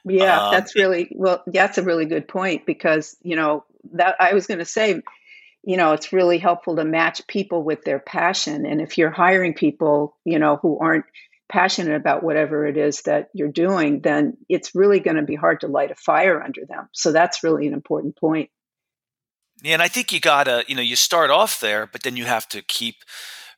Yeah, 0.05 0.47
um, 0.47 0.53
that's 0.53 0.75
really 0.75 1.11
well. 1.15 1.43
That's 1.47 1.77
a 1.77 1.83
really 1.83 2.05
good 2.05 2.27
point 2.27 2.65
because 2.65 3.17
you 3.21 3.35
know 3.35 3.65
that 3.93 4.15
I 4.19 4.33
was 4.33 4.47
going 4.47 4.59
to 4.59 4.65
say, 4.65 5.01
you 5.63 5.77
know, 5.77 5.93
it's 5.93 6.13
really 6.13 6.37
helpful 6.37 6.75
to 6.77 6.83
match 6.83 7.25
people 7.27 7.63
with 7.63 7.83
their 7.83 7.99
passion, 7.99 8.65
and 8.65 8.81
if 8.81 8.97
you're 8.97 9.11
hiring 9.11 9.53
people, 9.53 10.17
you 10.25 10.39
know, 10.39 10.57
who 10.57 10.79
aren't 10.79 11.05
passionate 11.49 11.95
about 11.95 12.23
whatever 12.23 12.65
it 12.65 12.77
is 12.77 13.01
that 13.01 13.29
you're 13.33 13.51
doing, 13.51 14.01
then 14.01 14.37
it's 14.47 14.75
really 14.75 14.99
going 14.99 15.17
to 15.17 15.23
be 15.23 15.35
hard 15.35 15.61
to 15.61 15.67
light 15.67 15.91
a 15.91 15.95
fire 15.95 16.41
under 16.41 16.65
them. 16.65 16.87
So 16.93 17.11
that's 17.11 17.43
really 17.43 17.67
an 17.67 17.73
important 17.73 18.15
point. 18.15 18.51
Yeah, 19.61 19.73
and 19.73 19.81
I 19.81 19.87
think 19.89 20.13
you 20.13 20.21
gotta, 20.21 20.63
you 20.67 20.75
know, 20.75 20.81
you 20.81 20.95
start 20.95 21.29
off 21.29 21.59
there, 21.59 21.85
but 21.85 22.03
then 22.03 22.15
you 22.15 22.25
have 22.25 22.47
to 22.49 22.61
keep 22.61 23.03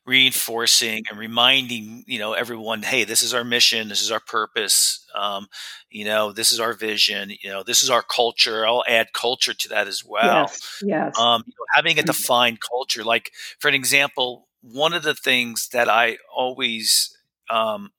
reinforcing 0.04 1.04
and 1.08 1.18
reminding 1.18 2.02
you 2.08 2.18
know 2.18 2.32
everyone 2.32 2.82
hey 2.82 3.04
this 3.04 3.22
is 3.22 3.32
our 3.32 3.44
mission 3.44 3.88
this 3.88 4.02
is 4.02 4.10
our 4.10 4.20
purpose 4.20 5.06
um, 5.14 5.46
you 5.90 6.04
know 6.04 6.32
this 6.32 6.50
is 6.50 6.58
our 6.58 6.72
vision 6.72 7.30
you 7.40 7.48
know 7.48 7.62
this 7.62 7.82
is 7.82 7.90
our 7.90 8.02
culture 8.02 8.66
i'll 8.66 8.82
add 8.88 9.12
culture 9.12 9.54
to 9.54 9.68
that 9.68 9.86
as 9.86 10.04
well 10.04 10.42
yes, 10.42 10.82
yes. 10.84 11.18
Um, 11.18 11.44
you 11.46 11.52
know, 11.52 11.66
having 11.74 11.98
a 11.98 12.02
defined 12.02 12.58
culture 12.60 13.04
like 13.04 13.30
for 13.60 13.68
an 13.68 13.74
example 13.74 14.48
one 14.60 14.92
of 14.92 15.04
the 15.04 15.14
things 15.14 15.68
that 15.68 15.88
i 15.88 16.18
always 16.34 17.16
um, 17.48 17.90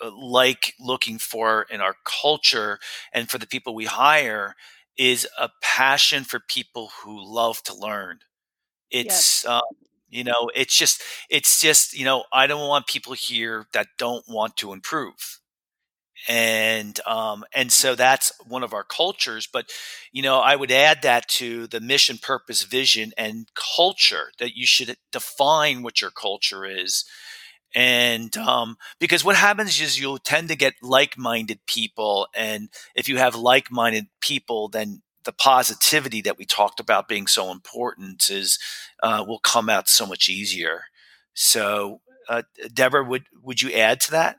uh, 0.00 0.10
like 0.16 0.74
looking 0.78 1.18
for 1.18 1.66
in 1.68 1.80
our 1.80 1.96
culture 2.04 2.78
and 3.12 3.28
for 3.28 3.38
the 3.38 3.46
people 3.46 3.74
we 3.74 3.86
hire 3.86 4.54
is 4.96 5.26
a 5.36 5.48
passion 5.62 6.22
for 6.22 6.38
people 6.38 6.90
who 7.02 7.20
love 7.20 7.60
to 7.64 7.74
learn 7.74 8.20
it's 8.88 9.42
yes. 9.42 9.46
um, 9.46 9.62
you 10.12 10.24
know, 10.24 10.50
it's 10.54 10.76
just, 10.76 11.02
it's 11.30 11.60
just, 11.60 11.94
you 11.98 12.04
know, 12.04 12.24
I 12.32 12.46
don't 12.46 12.68
want 12.68 12.86
people 12.86 13.14
here 13.14 13.66
that 13.72 13.88
don't 13.98 14.24
want 14.28 14.56
to 14.58 14.72
improve. 14.72 15.40
And, 16.28 17.00
um, 17.06 17.44
and 17.52 17.72
so 17.72 17.96
that's 17.96 18.30
one 18.46 18.62
of 18.62 18.72
our 18.72 18.84
cultures. 18.84 19.48
But, 19.52 19.70
you 20.12 20.22
know, 20.22 20.38
I 20.38 20.54
would 20.54 20.70
add 20.70 21.02
that 21.02 21.26
to 21.30 21.66
the 21.66 21.80
mission, 21.80 22.18
purpose, 22.18 22.62
vision, 22.62 23.12
and 23.16 23.48
culture 23.76 24.30
that 24.38 24.56
you 24.56 24.66
should 24.66 24.96
define 25.10 25.82
what 25.82 26.00
your 26.00 26.12
culture 26.12 26.64
is. 26.64 27.04
And 27.74 28.36
um, 28.36 28.76
because 29.00 29.24
what 29.24 29.36
happens 29.36 29.80
is 29.80 29.98
you'll 29.98 30.18
tend 30.18 30.48
to 30.50 30.56
get 30.56 30.74
like 30.82 31.18
minded 31.18 31.60
people. 31.66 32.28
And 32.36 32.68
if 32.94 33.08
you 33.08 33.16
have 33.16 33.34
like 33.34 33.70
minded 33.70 34.06
people, 34.20 34.68
then 34.68 35.02
the 35.24 35.32
positivity 35.32 36.20
that 36.22 36.38
we 36.38 36.44
talked 36.44 36.80
about 36.80 37.08
being 37.08 37.26
so 37.26 37.50
important 37.50 38.28
is 38.30 38.58
uh, 39.02 39.24
will 39.26 39.38
come 39.38 39.68
out 39.68 39.88
so 39.88 40.06
much 40.06 40.28
easier. 40.28 40.84
So, 41.34 42.00
uh, 42.28 42.42
Deborah, 42.72 43.04
would 43.04 43.24
would 43.42 43.62
you 43.62 43.72
add 43.72 44.00
to 44.02 44.10
that? 44.12 44.36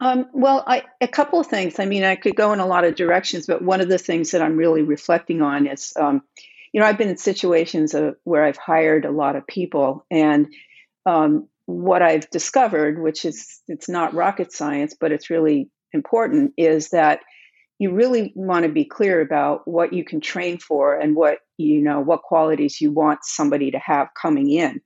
Um, 0.00 0.26
well, 0.32 0.62
I, 0.66 0.84
a 1.00 1.08
couple 1.08 1.40
of 1.40 1.48
things. 1.48 1.78
I 1.78 1.86
mean, 1.86 2.04
I 2.04 2.14
could 2.14 2.36
go 2.36 2.52
in 2.52 2.60
a 2.60 2.66
lot 2.66 2.84
of 2.84 2.94
directions, 2.94 3.46
but 3.46 3.62
one 3.62 3.80
of 3.80 3.88
the 3.88 3.98
things 3.98 4.30
that 4.30 4.42
I'm 4.42 4.56
really 4.56 4.82
reflecting 4.82 5.42
on 5.42 5.66
is, 5.66 5.92
um, 5.96 6.22
you 6.72 6.80
know, 6.80 6.86
I've 6.86 6.98
been 6.98 7.08
in 7.08 7.16
situations 7.16 7.94
of, 7.94 8.14
where 8.22 8.44
I've 8.44 8.56
hired 8.56 9.04
a 9.04 9.10
lot 9.10 9.34
of 9.34 9.46
people, 9.46 10.06
and 10.10 10.46
um, 11.04 11.48
what 11.66 12.02
I've 12.02 12.30
discovered, 12.30 13.00
which 13.00 13.24
is 13.24 13.60
it's 13.66 13.88
not 13.88 14.14
rocket 14.14 14.52
science, 14.52 14.94
but 14.98 15.10
it's 15.10 15.30
really 15.30 15.68
important, 15.92 16.52
is 16.56 16.90
that 16.90 17.20
you 17.78 17.92
really 17.92 18.32
want 18.34 18.64
to 18.64 18.68
be 18.68 18.84
clear 18.84 19.20
about 19.20 19.66
what 19.66 19.92
you 19.92 20.04
can 20.04 20.20
train 20.20 20.58
for 20.58 20.98
and 20.98 21.14
what 21.14 21.38
you 21.56 21.80
know 21.80 22.00
what 22.00 22.22
qualities 22.22 22.80
you 22.80 22.90
want 22.90 23.20
somebody 23.22 23.70
to 23.70 23.78
have 23.78 24.08
coming 24.20 24.50
in. 24.50 24.80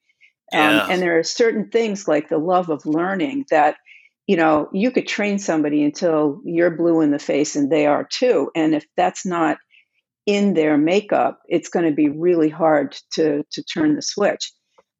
Yeah. 0.52 0.82
um, 0.84 0.90
and 0.90 1.02
there 1.02 1.18
are 1.18 1.24
certain 1.24 1.70
things 1.70 2.06
like 2.06 2.28
the 2.28 2.38
love 2.38 2.68
of 2.68 2.84
learning 2.84 3.46
that 3.50 3.76
you 4.26 4.36
know 4.36 4.68
you 4.72 4.90
could 4.90 5.08
train 5.08 5.38
somebody 5.38 5.82
until 5.84 6.40
you're 6.44 6.76
blue 6.76 7.00
in 7.00 7.10
the 7.10 7.18
face 7.18 7.56
and 7.56 7.70
they 7.70 7.86
are 7.86 8.04
too. 8.04 8.50
And 8.54 8.74
if 8.74 8.84
that's 8.96 9.24
not 9.24 9.58
in 10.24 10.54
their 10.54 10.78
makeup 10.78 11.40
it's 11.48 11.68
going 11.68 11.86
to 11.86 11.92
be 11.92 12.08
really 12.08 12.48
hard 12.48 12.96
to 13.14 13.42
to 13.50 13.62
turn 13.64 13.96
the 13.96 14.02
switch. 14.02 14.52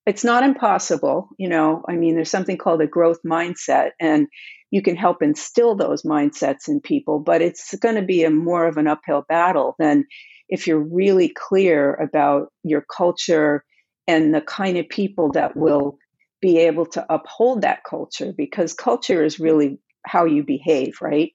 It's 0.05 0.25
not 0.25 0.43
impossible 0.43 1.29
you 1.39 1.49
know 1.49 1.85
i 1.89 1.95
mean 1.95 2.17
there's 2.17 2.31
something 2.31 2.57
called 2.57 2.81
a 2.81 2.89
growth 2.89 3.21
mindset 3.25 3.91
and 4.01 4.27
you 4.73 4.81
can 4.83 4.97
help 4.97 5.23
instill 5.23 5.77
those 5.77 6.03
mindsets 6.03 6.67
in 6.67 6.81
people, 6.81 7.21
but 7.21 7.43
it's 7.43 7.75
going 7.77 7.95
to 7.95 8.03
be 8.03 8.25
a 8.25 8.31
more 8.31 8.67
of 8.67 8.79
an 8.79 8.89
uphill 8.89 9.23
battle 9.29 9.77
than 9.79 10.07
if 10.49 10.67
you're 10.67 10.83
really 10.83 11.29
clear 11.29 11.95
about 11.95 12.49
your 12.65 12.81
culture 12.81 13.65
and 14.09 14.35
the 14.35 14.41
kind 14.41 14.79
of 14.79 14.89
people 14.89 15.31
that 15.33 15.57
will 15.57 15.99
be 16.41 16.59
able 16.59 16.87
to 16.87 17.07
uphold 17.13 17.61
that 17.61 17.85
culture 17.89 18.33
because 18.37 18.73
culture 18.73 19.23
is 19.23 19.39
really 19.39 19.79
how 20.07 20.25
you 20.25 20.43
behave, 20.43 20.95
right? 21.03 21.31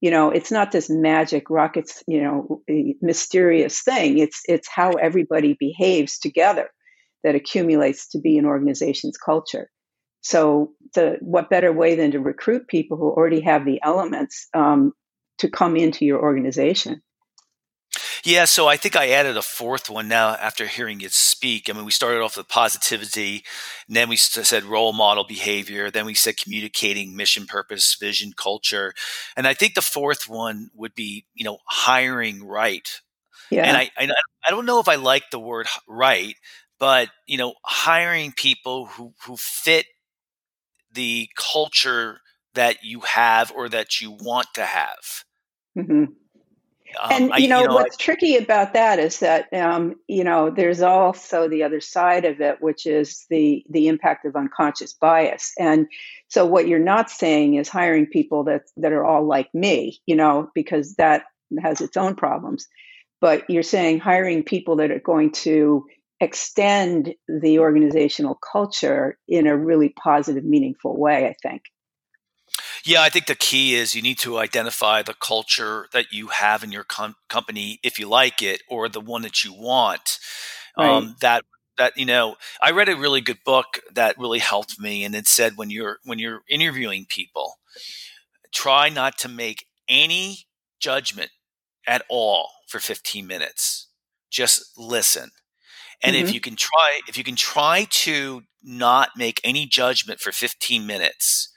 You 0.00 0.10
know, 0.10 0.30
it's 0.30 0.50
not 0.50 0.72
this 0.72 0.90
magic 0.90 1.50
rockets, 1.50 2.02
you 2.08 2.20
know, 2.20 2.62
mysterious 3.00 3.80
thing. 3.80 4.18
It's 4.18 4.42
it's 4.48 4.68
how 4.68 4.94
everybody 4.94 5.56
behaves 5.58 6.18
together 6.18 6.68
that 7.22 7.36
accumulates 7.36 8.08
to 8.08 8.18
be 8.18 8.38
an 8.38 8.44
organization's 8.44 9.16
culture. 9.16 9.70
So, 10.22 10.72
the, 10.94 11.18
what 11.20 11.50
better 11.50 11.72
way 11.72 11.96
than 11.96 12.12
to 12.12 12.20
recruit 12.20 12.68
people 12.68 12.96
who 12.96 13.10
already 13.10 13.40
have 13.40 13.64
the 13.64 13.80
elements 13.82 14.48
um, 14.54 14.92
to 15.38 15.50
come 15.50 15.76
into 15.76 16.04
your 16.04 16.20
organization? 16.20 17.02
Yeah, 18.24 18.44
so 18.44 18.68
I 18.68 18.76
think 18.76 18.94
I 18.94 19.10
added 19.10 19.36
a 19.36 19.42
fourth 19.42 19.90
one 19.90 20.06
now 20.06 20.30
after 20.30 20.66
hearing 20.66 21.00
you 21.00 21.08
speak. 21.08 21.68
I 21.68 21.72
mean, 21.72 21.84
we 21.84 21.90
started 21.90 22.22
off 22.22 22.36
with 22.36 22.46
positivity, 22.46 23.42
and 23.88 23.96
then 23.96 24.08
we 24.08 24.16
said 24.16 24.62
role 24.62 24.92
model 24.92 25.24
behavior, 25.24 25.90
then 25.90 26.06
we 26.06 26.14
said 26.14 26.36
communicating 26.36 27.16
mission, 27.16 27.46
purpose, 27.46 27.96
vision, 27.98 28.32
culture, 28.36 28.94
and 29.36 29.46
I 29.46 29.54
think 29.54 29.74
the 29.74 29.82
fourth 29.82 30.28
one 30.28 30.70
would 30.74 30.94
be 30.94 31.26
you 31.34 31.44
know 31.44 31.58
hiring 31.66 32.44
right. 32.44 32.88
Yeah. 33.50 33.64
And 33.64 33.76
I 33.76 33.90
I, 33.98 34.08
I 34.46 34.50
don't 34.50 34.66
know 34.66 34.78
if 34.78 34.88
I 34.88 34.94
like 34.94 35.30
the 35.30 35.40
word 35.40 35.66
right, 35.88 36.36
but 36.78 37.08
you 37.26 37.38
know 37.38 37.54
hiring 37.64 38.30
people 38.30 38.86
who 38.86 39.14
who 39.24 39.36
fit 39.36 39.86
the 40.92 41.28
culture 41.36 42.20
that 42.54 42.84
you 42.84 43.00
have 43.00 43.52
or 43.52 43.68
that 43.68 44.00
you 44.00 44.10
want 44.10 44.48
to 44.54 44.64
have. 44.64 45.24
Mm-hmm. 45.76 46.04
Um, 47.00 47.10
and 47.10 47.22
you 47.22 47.28
know, 47.28 47.34
I, 47.34 47.60
you 47.62 47.68
know 47.68 47.74
what's 47.74 47.96
I, 47.98 48.02
tricky 48.02 48.36
about 48.36 48.74
that 48.74 48.98
is 48.98 49.20
that 49.20 49.52
um, 49.52 49.96
you 50.08 50.24
know 50.24 50.50
there's 50.50 50.82
also 50.82 51.48
the 51.48 51.62
other 51.62 51.80
side 51.80 52.24
of 52.24 52.40
it, 52.40 52.60
which 52.60 52.86
is 52.86 53.24
the 53.30 53.64
the 53.70 53.88
impact 53.88 54.26
of 54.26 54.36
unconscious 54.36 54.92
bias. 54.92 55.52
And 55.58 55.86
so, 56.28 56.44
what 56.46 56.68
you're 56.68 56.78
not 56.78 57.10
saying 57.10 57.54
is 57.54 57.68
hiring 57.68 58.06
people 58.06 58.44
that 58.44 58.64
that 58.76 58.92
are 58.92 59.04
all 59.04 59.26
like 59.26 59.52
me, 59.54 60.00
you 60.06 60.16
know, 60.16 60.50
because 60.54 60.94
that 60.96 61.24
has 61.62 61.80
its 61.80 61.96
own 61.96 62.14
problems. 62.14 62.68
But 63.20 63.48
you're 63.48 63.62
saying 63.62 64.00
hiring 64.00 64.42
people 64.42 64.76
that 64.76 64.90
are 64.90 64.98
going 64.98 65.32
to 65.32 65.86
extend 66.22 67.14
the 67.26 67.58
organizational 67.58 68.36
culture 68.36 69.18
in 69.26 69.48
a 69.48 69.56
really 69.56 69.88
positive, 69.88 70.44
meaningful 70.44 70.96
way, 70.96 71.26
I 71.26 71.34
think. 71.42 71.62
Yeah, 72.84 73.02
I 73.02 73.08
think 73.08 73.26
the 73.26 73.34
key 73.34 73.74
is 73.74 73.94
you 73.94 74.02
need 74.02 74.18
to 74.18 74.38
identify 74.38 75.02
the 75.02 75.14
culture 75.14 75.88
that 75.92 76.12
you 76.12 76.28
have 76.28 76.62
in 76.62 76.70
your 76.70 76.84
com- 76.84 77.16
company, 77.28 77.80
if 77.82 77.98
you 77.98 78.08
like 78.08 78.40
it, 78.40 78.62
or 78.68 78.88
the 78.88 79.00
one 79.00 79.22
that 79.22 79.42
you 79.42 79.52
want. 79.52 80.18
Right. 80.78 80.88
Um, 80.88 81.16
that 81.20 81.44
that 81.78 81.96
you 81.96 82.06
know, 82.06 82.36
I 82.60 82.70
read 82.70 82.88
a 82.88 82.96
really 82.96 83.20
good 83.20 83.38
book 83.44 83.80
that 83.92 84.18
really 84.18 84.38
helped 84.38 84.78
me, 84.78 85.04
and 85.04 85.14
it 85.14 85.26
said 85.26 85.54
when 85.56 85.70
you're 85.70 85.98
when 86.04 86.18
you're 86.18 86.42
interviewing 86.48 87.06
people, 87.08 87.54
try 88.52 88.88
not 88.88 89.18
to 89.18 89.28
make 89.28 89.66
any 89.88 90.46
judgment 90.80 91.30
at 91.86 92.04
all 92.08 92.50
for 92.68 92.78
15 92.78 93.26
minutes. 93.26 93.88
Just 94.30 94.78
listen 94.78 95.30
And 96.02 96.16
mm-hmm. 96.16 96.26
if 96.26 96.34
you 96.34 96.40
can 96.40 96.56
try, 96.56 97.00
if 97.08 97.16
you 97.16 97.24
can 97.24 97.36
try 97.36 97.86
to 97.90 98.42
not 98.62 99.10
make 99.16 99.40
any 99.44 99.66
judgment 99.66 100.20
for 100.20 100.32
15 100.32 100.86
minutes, 100.86 101.52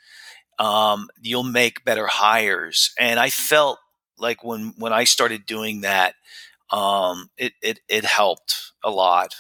um, 0.60 1.10
you'll 1.21 1.43
make 1.43 1.84
better 1.84 2.08
hires. 2.08 2.93
And 2.99 3.19
I 3.19 3.29
felt 3.29 3.79
like 4.17 4.43
when 4.43 4.73
when 4.77 4.93
I 4.93 5.03
started 5.03 5.45
doing 5.45 5.81
that, 5.81 6.15
um, 6.71 7.29
it 7.38 7.53
it 7.62 7.79
it 7.89 8.05
helped 8.05 8.71
a 8.84 8.89
lot. 8.89 9.36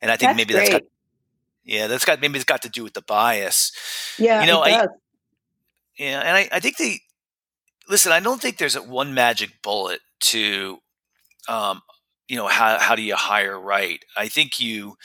And 0.00 0.10
I 0.10 0.16
think 0.16 0.30
that's 0.30 0.36
maybe 0.36 0.54
great. 0.54 0.70
that's 0.70 0.80
got 0.80 0.90
yeah, 1.64 1.86
that's 1.88 2.04
got 2.04 2.20
maybe 2.20 2.36
it's 2.36 2.44
got 2.44 2.62
to 2.62 2.68
do 2.68 2.84
with 2.84 2.94
the 2.94 3.02
bias. 3.02 3.72
Yeah, 4.18 4.40
you 4.40 4.46
know, 4.46 4.62
I 4.62 4.70
does. 4.70 4.88
yeah, 5.98 6.20
and 6.20 6.36
I, 6.36 6.48
I 6.52 6.60
think 6.60 6.76
the 6.76 7.00
listen. 7.88 8.12
I 8.12 8.20
don't 8.20 8.40
think 8.40 8.58
there's 8.58 8.76
a 8.76 8.82
one 8.82 9.14
magic 9.14 9.62
bullet 9.62 10.00
to, 10.20 10.78
um, 11.48 11.82
you 12.28 12.36
know, 12.36 12.48
how 12.48 12.78
how 12.78 12.96
do 12.96 13.02
you 13.02 13.16
hire 13.16 13.58
right? 13.58 14.04
I 14.16 14.28
think 14.28 14.58
you, 14.60 14.96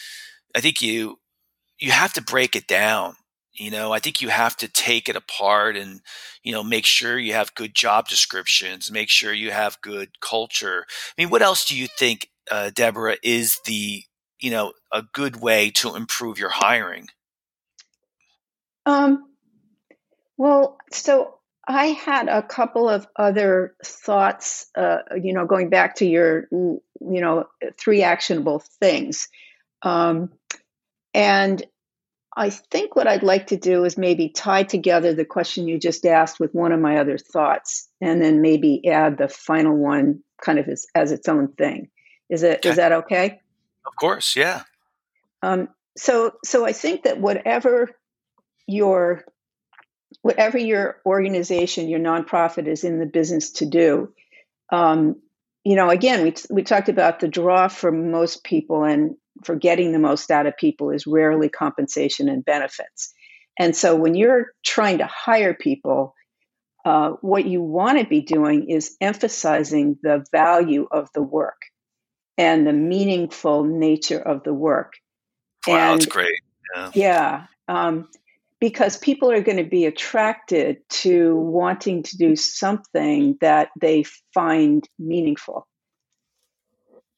I 0.56 0.62
think 0.62 0.82
you, 0.82 1.20
you 1.80 1.92
have 1.92 2.14
to 2.14 2.22
break 2.22 2.56
it 2.56 2.68
down. 2.68 3.16
You 3.54 3.70
know, 3.70 3.92
I 3.92 4.00
think 4.00 4.22
you 4.22 4.30
have 4.30 4.56
to 4.58 4.68
take 4.68 5.10
it 5.10 5.16
apart 5.16 5.76
and, 5.76 6.00
you 6.42 6.54
know, 6.54 6.64
make 6.64 6.86
sure 6.86 7.20
you 7.20 7.34
have 7.34 7.54
good 7.54 7.76
job 7.76 8.08
descriptions, 8.08 8.90
make 8.92 9.10
sure 9.10 9.34
you 9.34 9.52
have 9.52 9.82
good 9.82 10.20
culture. 10.22 10.86
I 10.88 11.22
mean, 11.22 11.30
what 11.30 11.42
else 11.42 11.66
do 11.66 11.78
you 11.78 11.88
think, 11.88 12.30
uh, 12.50 12.72
Deborah, 12.74 13.18
is 13.22 13.60
the, 13.66 14.04
you 14.40 14.52
know, 14.52 14.74
a 14.92 15.04
good 15.14 15.42
way 15.42 15.70
to 15.72 15.96
improve 15.96 16.40
your 16.40 16.50
hiring? 16.50 17.08
Um, 18.86 19.26
well, 20.38 20.78
so 20.92 21.36
I 21.68 21.88
had 21.88 22.28
a 22.28 22.42
couple 22.42 22.90
of 22.90 23.08
other 23.16 23.76
thoughts, 23.84 24.68
uh, 24.76 25.00
you 25.22 25.34
know, 25.34 25.46
going 25.46 25.70
back 25.70 25.96
to 25.96 26.06
your, 26.06 26.48
you 26.52 26.82
know, 27.00 27.48
three 27.78 28.04
actionable 28.04 28.64
things. 28.80 29.28
Um, 29.84 30.32
and 31.14 31.64
I 32.36 32.50
think 32.50 32.96
what 32.96 33.08
I'd 33.08 33.24
like 33.24 33.48
to 33.48 33.58
do 33.58 33.84
is 33.84 33.98
maybe 33.98 34.30
tie 34.30 34.64
together 34.64 35.14
the 35.14 35.26
question 35.26 35.68
you 35.68 35.78
just 35.78 36.06
asked 36.06 36.40
with 36.40 36.54
one 36.54 36.72
of 36.72 36.80
my 36.80 36.98
other 36.98 37.18
thoughts, 37.18 37.90
and 38.00 38.22
then 38.22 38.42
maybe 38.42 38.88
add 38.88 39.18
the 39.18 39.28
final 39.28 39.76
one 39.76 40.24
kind 40.42 40.58
of 40.58 40.68
as, 40.68 40.88
as 40.96 41.12
its 41.12 41.28
own 41.28 41.50
thing. 41.50 41.90
Is 42.30 42.44
it 42.44 42.60
okay. 42.60 42.70
is 42.70 42.76
that 42.78 42.92
okay? 42.94 43.42
Of 43.86 43.96
course, 44.00 44.36
yeah. 44.36 44.64
Um, 45.42 45.70
so 45.98 46.34
so 46.46 46.66
I 46.66 46.72
think 46.72 47.04
that 47.04 47.20
whatever 47.20 47.90
your 48.66 49.26
whatever 50.22 50.58
your 50.58 50.98
organization, 51.06 51.90
your 51.90 52.00
nonprofit 52.00 52.68
is 52.68 52.84
in 52.84 53.00
the 53.00 53.06
business 53.06 53.52
to 53.54 53.66
do, 53.66 54.14
um, 54.72 55.16
you 55.64 55.76
know, 55.76 55.90
again, 55.90 56.24
we 56.24 56.34
we 56.50 56.64
talked 56.64 56.90
about 56.90 57.20
the 57.20 57.28
draw 57.28 57.68
for 57.68 57.92
most 57.92 58.44
people, 58.44 58.84
and 58.84 59.16
for 59.44 59.56
getting 59.56 59.92
the 59.92 60.00
most 60.00 60.32
out 60.32 60.48
of 60.48 60.58
people 60.58 60.90
is 60.90 61.08
rarely 61.08 61.50
compensation 61.50 62.30
and 62.30 62.44
benefits. 62.44 63.14
And 63.60 63.76
so 63.76 63.96
when 63.96 64.16
you're 64.16 64.48
trying 64.66 65.00
to 65.00 65.06
hire 65.06 65.54
people, 65.54 66.16
uh, 66.84 67.12
what 67.22 67.46
you 67.46 67.62
want 67.62 68.00
to 68.00 68.06
be 68.06 68.22
doing 68.22 68.70
is 68.70 68.96
emphasizing 69.00 69.98
the 70.02 70.26
value 70.32 70.88
of 70.90 71.10
the 71.14 71.22
work 71.22 71.62
and 72.38 72.66
the 72.66 72.74
meaningful 72.74 73.64
nature 73.64 74.20
of 74.20 74.44
the 74.44 74.54
work. 74.54 74.94
Wow, 75.68 75.92
and, 75.92 76.02
that's 76.02 76.12
great. 76.12 76.42
Yeah. 76.76 76.92
yeah 76.96 77.46
um, 77.68 78.10
because 78.62 78.96
people 78.96 79.32
are 79.32 79.42
going 79.42 79.58
to 79.58 79.70
be 79.70 79.86
attracted 79.86 80.78
to 80.90 81.36
wanting 81.36 82.04
to 82.04 82.18
do 82.18 82.36
something 82.36 83.36
that 83.42 83.70
they 83.82 84.06
find 84.34 84.88
meaningful. 85.00 85.68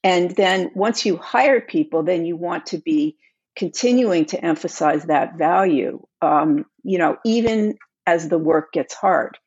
And 0.06 0.32
then 0.32 0.72
once 0.74 1.06
you 1.06 1.18
hire 1.18 1.62
people, 1.62 2.04
then 2.04 2.26
you 2.26 2.38
want 2.38 2.68
to 2.68 2.78
be 2.78 3.18
continuing 3.58 4.26
to 4.26 4.44
emphasize 4.44 5.04
that 5.06 5.38
value, 5.38 6.06
um, 6.22 6.66
you 6.84 6.98
know, 6.98 7.18
even 7.26 7.78
as 8.08 8.30
the 8.30 8.40
work 8.40 8.72
gets 8.72 8.94
hard. 8.94 9.38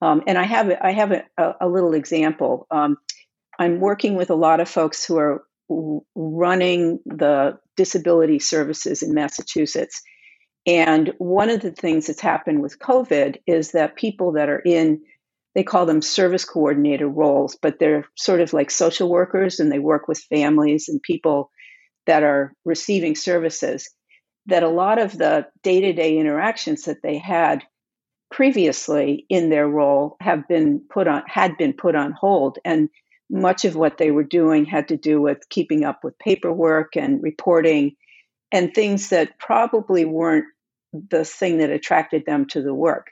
Um, 0.00 0.22
and 0.26 0.38
I 0.38 0.44
have 0.44 0.72
I 0.80 0.92
have 0.92 1.12
a, 1.12 1.54
a 1.60 1.68
little 1.68 1.92
example. 1.92 2.66
Um, 2.70 2.96
I'm 3.58 3.80
working 3.80 4.14
with 4.14 4.30
a 4.30 4.34
lot 4.34 4.60
of 4.60 4.68
folks 4.68 5.04
who 5.04 5.18
are 5.18 5.42
running 6.14 7.00
the 7.04 7.58
disability 7.76 8.38
services 8.38 9.02
in 9.02 9.12
Massachusetts. 9.12 10.00
And 10.66 11.12
one 11.18 11.50
of 11.50 11.60
the 11.60 11.70
things 11.70 12.06
that's 12.06 12.20
happened 12.20 12.62
with 12.62 12.78
COVID 12.78 13.38
is 13.46 13.72
that 13.72 13.96
people 13.96 14.32
that 14.32 14.48
are 14.48 14.62
in 14.64 15.02
they 15.54 15.64
call 15.64 15.86
them 15.86 16.02
service 16.02 16.44
coordinator 16.44 17.08
roles, 17.08 17.56
but 17.60 17.80
they're 17.80 18.04
sort 18.16 18.40
of 18.40 18.52
like 18.52 18.70
social 18.70 19.08
workers 19.08 19.58
and 19.58 19.72
they 19.72 19.80
work 19.80 20.06
with 20.06 20.20
families 20.20 20.88
and 20.88 21.02
people 21.02 21.50
that 22.06 22.22
are 22.22 22.52
receiving 22.64 23.16
services. 23.16 23.90
That 24.46 24.62
a 24.62 24.68
lot 24.68 25.00
of 25.00 25.18
the 25.18 25.48
day 25.62 25.80
to 25.80 25.92
day 25.92 26.16
interactions 26.16 26.84
that 26.84 27.02
they 27.02 27.18
had 27.18 27.64
previously 28.30 29.26
in 29.28 29.50
their 29.50 29.66
role 29.66 30.16
have 30.20 30.46
been 30.48 30.80
put 30.90 31.08
on 31.08 31.22
had 31.26 31.56
been 31.56 31.72
put 31.72 31.94
on 31.94 32.12
hold 32.12 32.58
and 32.64 32.88
much 33.30 33.64
of 33.64 33.74
what 33.74 33.98
they 33.98 34.10
were 34.10 34.24
doing 34.24 34.64
had 34.64 34.88
to 34.88 34.96
do 34.96 35.20
with 35.20 35.48
keeping 35.48 35.84
up 35.84 36.04
with 36.04 36.18
paperwork 36.18 36.96
and 36.96 37.22
reporting 37.22 37.96
and 38.52 38.74
things 38.74 39.10
that 39.10 39.38
probably 39.38 40.04
weren't 40.04 40.46
the 40.92 41.24
thing 41.24 41.58
that 41.58 41.70
attracted 41.70 42.24
them 42.26 42.46
to 42.46 42.62
the 42.62 42.74
work 42.74 43.08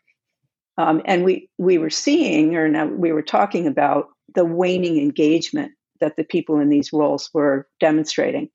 um, 0.79 1.03
and 1.05 1.25
we, 1.25 1.49
we 1.59 1.79
were 1.79 1.91
seeing, 1.91 2.55
or 2.57 2.69
now 2.69 2.87
we 2.87 3.13
were 3.13 3.23
talking 3.23 3.67
about 3.67 4.09
the 4.35 4.45
waning 4.45 4.99
engagement 4.99 5.73
that 6.01 6.17
the 6.17 6.25
people 6.25 6.61
in 6.61 6.69
these 6.69 6.93
roles 6.93 7.31
were 7.33 7.67
demonstrating. 7.81 8.51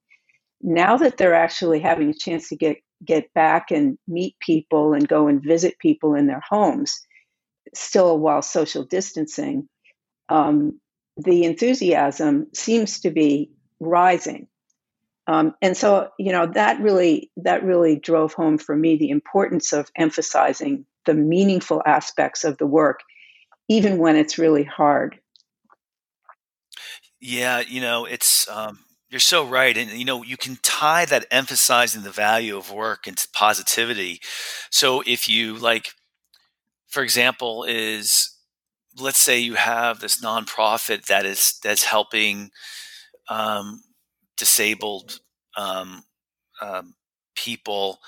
Now 0.60 0.96
that 0.98 1.16
they're 1.16 1.34
actually 1.34 1.80
having 1.80 2.10
a 2.10 2.14
chance 2.14 2.48
to 2.50 2.56
get, 2.56 2.76
get 3.04 3.32
back 3.34 3.72
and 3.72 3.98
meet 4.06 4.38
people 4.38 4.94
and 4.94 5.08
go 5.08 5.26
and 5.26 5.42
visit 5.42 5.78
people 5.80 6.14
in 6.14 6.28
their 6.28 6.42
homes, 6.48 7.00
still 7.74 8.18
while 8.18 8.42
social 8.42 8.84
distancing, 8.84 9.68
um, 10.28 10.80
the 11.16 11.44
enthusiasm 11.44 12.46
seems 12.54 13.00
to 13.00 13.10
be 13.10 13.50
rising. 13.80 14.46
Um, 15.26 15.54
and 15.62 15.76
so, 15.76 16.10
you 16.18 16.32
know, 16.32 16.46
that 16.46 16.80
really 16.80 17.30
that 17.36 17.62
really 17.64 17.96
drove 17.96 18.32
home 18.32 18.58
for 18.58 18.76
me 18.76 18.96
the 18.96 19.10
importance 19.10 19.72
of 19.72 19.90
emphasizing 19.96 20.84
the 21.06 21.14
meaningful 21.14 21.82
aspects 21.86 22.44
of 22.44 22.58
the 22.58 22.66
work, 22.66 23.00
even 23.68 23.98
when 23.98 24.16
it's 24.16 24.38
really 24.38 24.64
hard. 24.64 25.18
Yeah, 27.20 27.60
you 27.60 27.80
know, 27.80 28.04
it's 28.04 28.48
um, 28.48 28.80
you're 29.10 29.20
so 29.20 29.46
right, 29.46 29.76
and 29.76 29.92
you 29.92 30.04
know, 30.04 30.24
you 30.24 30.36
can 30.36 30.58
tie 30.62 31.04
that 31.04 31.26
emphasizing 31.30 32.02
the 32.02 32.10
value 32.10 32.56
of 32.56 32.72
work 32.72 33.06
into 33.06 33.28
positivity. 33.32 34.20
So 34.70 35.02
if 35.06 35.28
you 35.28 35.56
like, 35.56 35.92
for 36.88 37.02
example, 37.04 37.62
is 37.62 38.36
let's 38.98 39.18
say 39.18 39.38
you 39.38 39.54
have 39.54 40.00
this 40.00 40.20
nonprofit 40.20 41.06
that 41.06 41.24
is 41.24 41.58
that's 41.62 41.84
helping 41.84 42.50
um, 43.28 43.82
disabled 44.36 45.20
um, 45.56 46.04
um, 46.60 46.94
people 47.34 47.98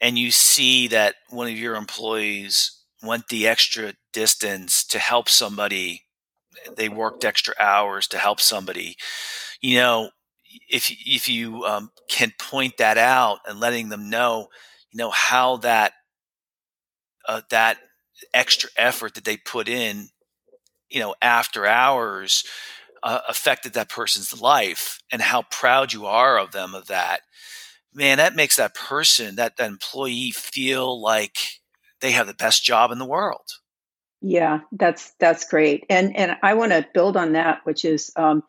and 0.00 0.18
you 0.18 0.30
see 0.30 0.88
that 0.88 1.16
one 1.30 1.48
of 1.48 1.58
your 1.58 1.76
employees 1.76 2.80
went 3.02 3.28
the 3.28 3.46
extra 3.46 3.94
distance 4.12 4.84
to 4.84 4.98
help 4.98 5.28
somebody 5.28 6.02
they 6.76 6.88
worked 6.88 7.24
extra 7.24 7.54
hours 7.60 8.06
to 8.08 8.18
help 8.18 8.40
somebody. 8.40 8.96
You 9.60 9.76
know 9.78 10.10
if 10.68 10.90
if 11.06 11.28
you 11.28 11.64
um, 11.64 11.90
can 12.08 12.32
point 12.38 12.76
that 12.78 12.98
out 12.98 13.40
and 13.46 13.60
letting 13.60 13.88
them 13.88 14.10
know 14.10 14.48
you 14.92 14.98
know 14.98 15.10
how 15.10 15.56
that 15.58 15.92
uh, 17.26 17.42
that 17.50 17.78
extra 18.32 18.70
effort 18.76 19.14
that 19.14 19.24
they 19.24 19.36
put 19.36 19.68
in 19.68 20.08
you 20.90 21.00
know 21.00 21.14
after 21.22 21.66
hours 21.66 22.44
uh, 23.04 23.20
affected 23.28 23.74
that 23.74 23.88
person's 23.88 24.40
life 24.40 24.98
and 25.12 25.22
how 25.22 25.42
proud 25.42 25.92
you 25.92 26.06
are 26.06 26.38
of 26.38 26.50
them 26.50 26.74
of 26.74 26.88
that 26.88 27.20
man, 27.94 28.18
that 28.18 28.34
makes 28.34 28.56
that 28.56 28.74
person, 28.74 29.36
that, 29.36 29.56
that 29.56 29.70
employee 29.70 30.32
feel 30.32 31.00
like 31.00 31.38
they 32.00 32.10
have 32.10 32.26
the 32.26 32.34
best 32.34 32.64
job 32.64 32.90
in 32.90 32.98
the 32.98 33.06
world. 33.06 33.48
Yeah, 34.20 34.60
that's 34.72 35.12
that's 35.20 35.46
great, 35.46 35.84
and 35.90 36.16
and 36.16 36.36
I 36.42 36.54
want 36.54 36.72
to 36.72 36.86
build 36.94 37.14
on 37.14 37.32
that, 37.32 37.60
which 37.64 37.84
is, 37.84 38.10
um, 38.16 38.42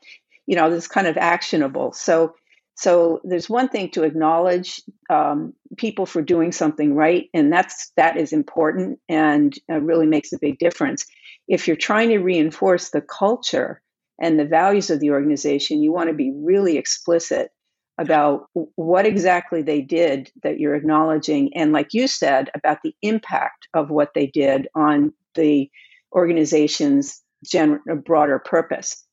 you 0.45 0.55
know, 0.55 0.69
this 0.69 0.87
kind 0.87 1.05
of 1.05 1.17
actionable. 1.17 1.91
So, 1.91 2.35
so 2.75 3.19
there's 3.25 3.49
one 3.49 3.67
thing 3.67 3.91
to 3.91 4.03
acknowledge 4.03 4.81
um, 5.09 5.53
people 5.75 6.05
for 6.05 6.21
doing 6.21 6.53
something 6.53 6.95
right, 6.95 7.29
and 7.33 7.51
that's 7.51 7.91
that 7.97 8.15
is 8.15 8.31
important 8.31 8.99
and 9.09 9.53
uh, 9.69 9.81
really 9.81 10.07
makes 10.07 10.31
a 10.31 10.39
big 10.39 10.59
difference. 10.59 11.05
If 11.45 11.67
you're 11.67 11.75
trying 11.75 12.09
to 12.09 12.19
reinforce 12.19 12.91
the 12.91 13.01
culture 13.01 13.81
and 14.21 14.39
the 14.39 14.45
values 14.45 14.89
of 14.89 14.99
the 14.99 15.11
organization, 15.11 15.83
you 15.83 15.91
want 15.91 16.09
to 16.09 16.15
be 16.15 16.31
really 16.35 16.77
explicit 16.77 17.51
about 17.97 18.47
what 18.53 19.05
exactly 19.05 19.61
they 19.61 19.81
did 19.81 20.29
that 20.43 20.59
you're 20.59 20.75
acknowledging 20.75 21.55
and 21.55 21.71
like 21.71 21.93
you 21.93 22.07
said 22.07 22.49
about 22.53 22.79
the 22.83 22.93
impact 23.01 23.69
of 23.73 23.89
what 23.89 24.13
they 24.13 24.27
did 24.27 24.67
on 24.75 25.13
the 25.35 25.69
organization's 26.13 27.21
general 27.45 27.95
broader 27.95 28.37
purpose 28.37 29.05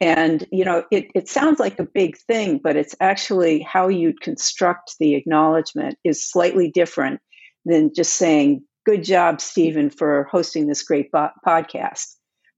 And, 0.00 0.46
you 0.52 0.64
know, 0.64 0.84
it, 0.90 1.08
it 1.14 1.28
sounds 1.28 1.58
like 1.58 1.78
a 1.80 1.84
big 1.84 2.16
thing, 2.16 2.60
but 2.62 2.76
it's 2.76 2.94
actually 3.00 3.60
how 3.60 3.88
you 3.88 4.14
construct 4.14 4.94
the 5.00 5.14
acknowledgement 5.14 5.98
is 6.04 6.24
slightly 6.24 6.70
different 6.70 7.20
than 7.64 7.92
just 7.94 8.14
saying, 8.14 8.62
good 8.86 9.02
job, 9.02 9.40
Stephen, 9.40 9.90
for 9.90 10.28
hosting 10.30 10.68
this 10.68 10.84
great 10.84 11.10
bo- 11.10 11.30
podcast. 11.44 12.14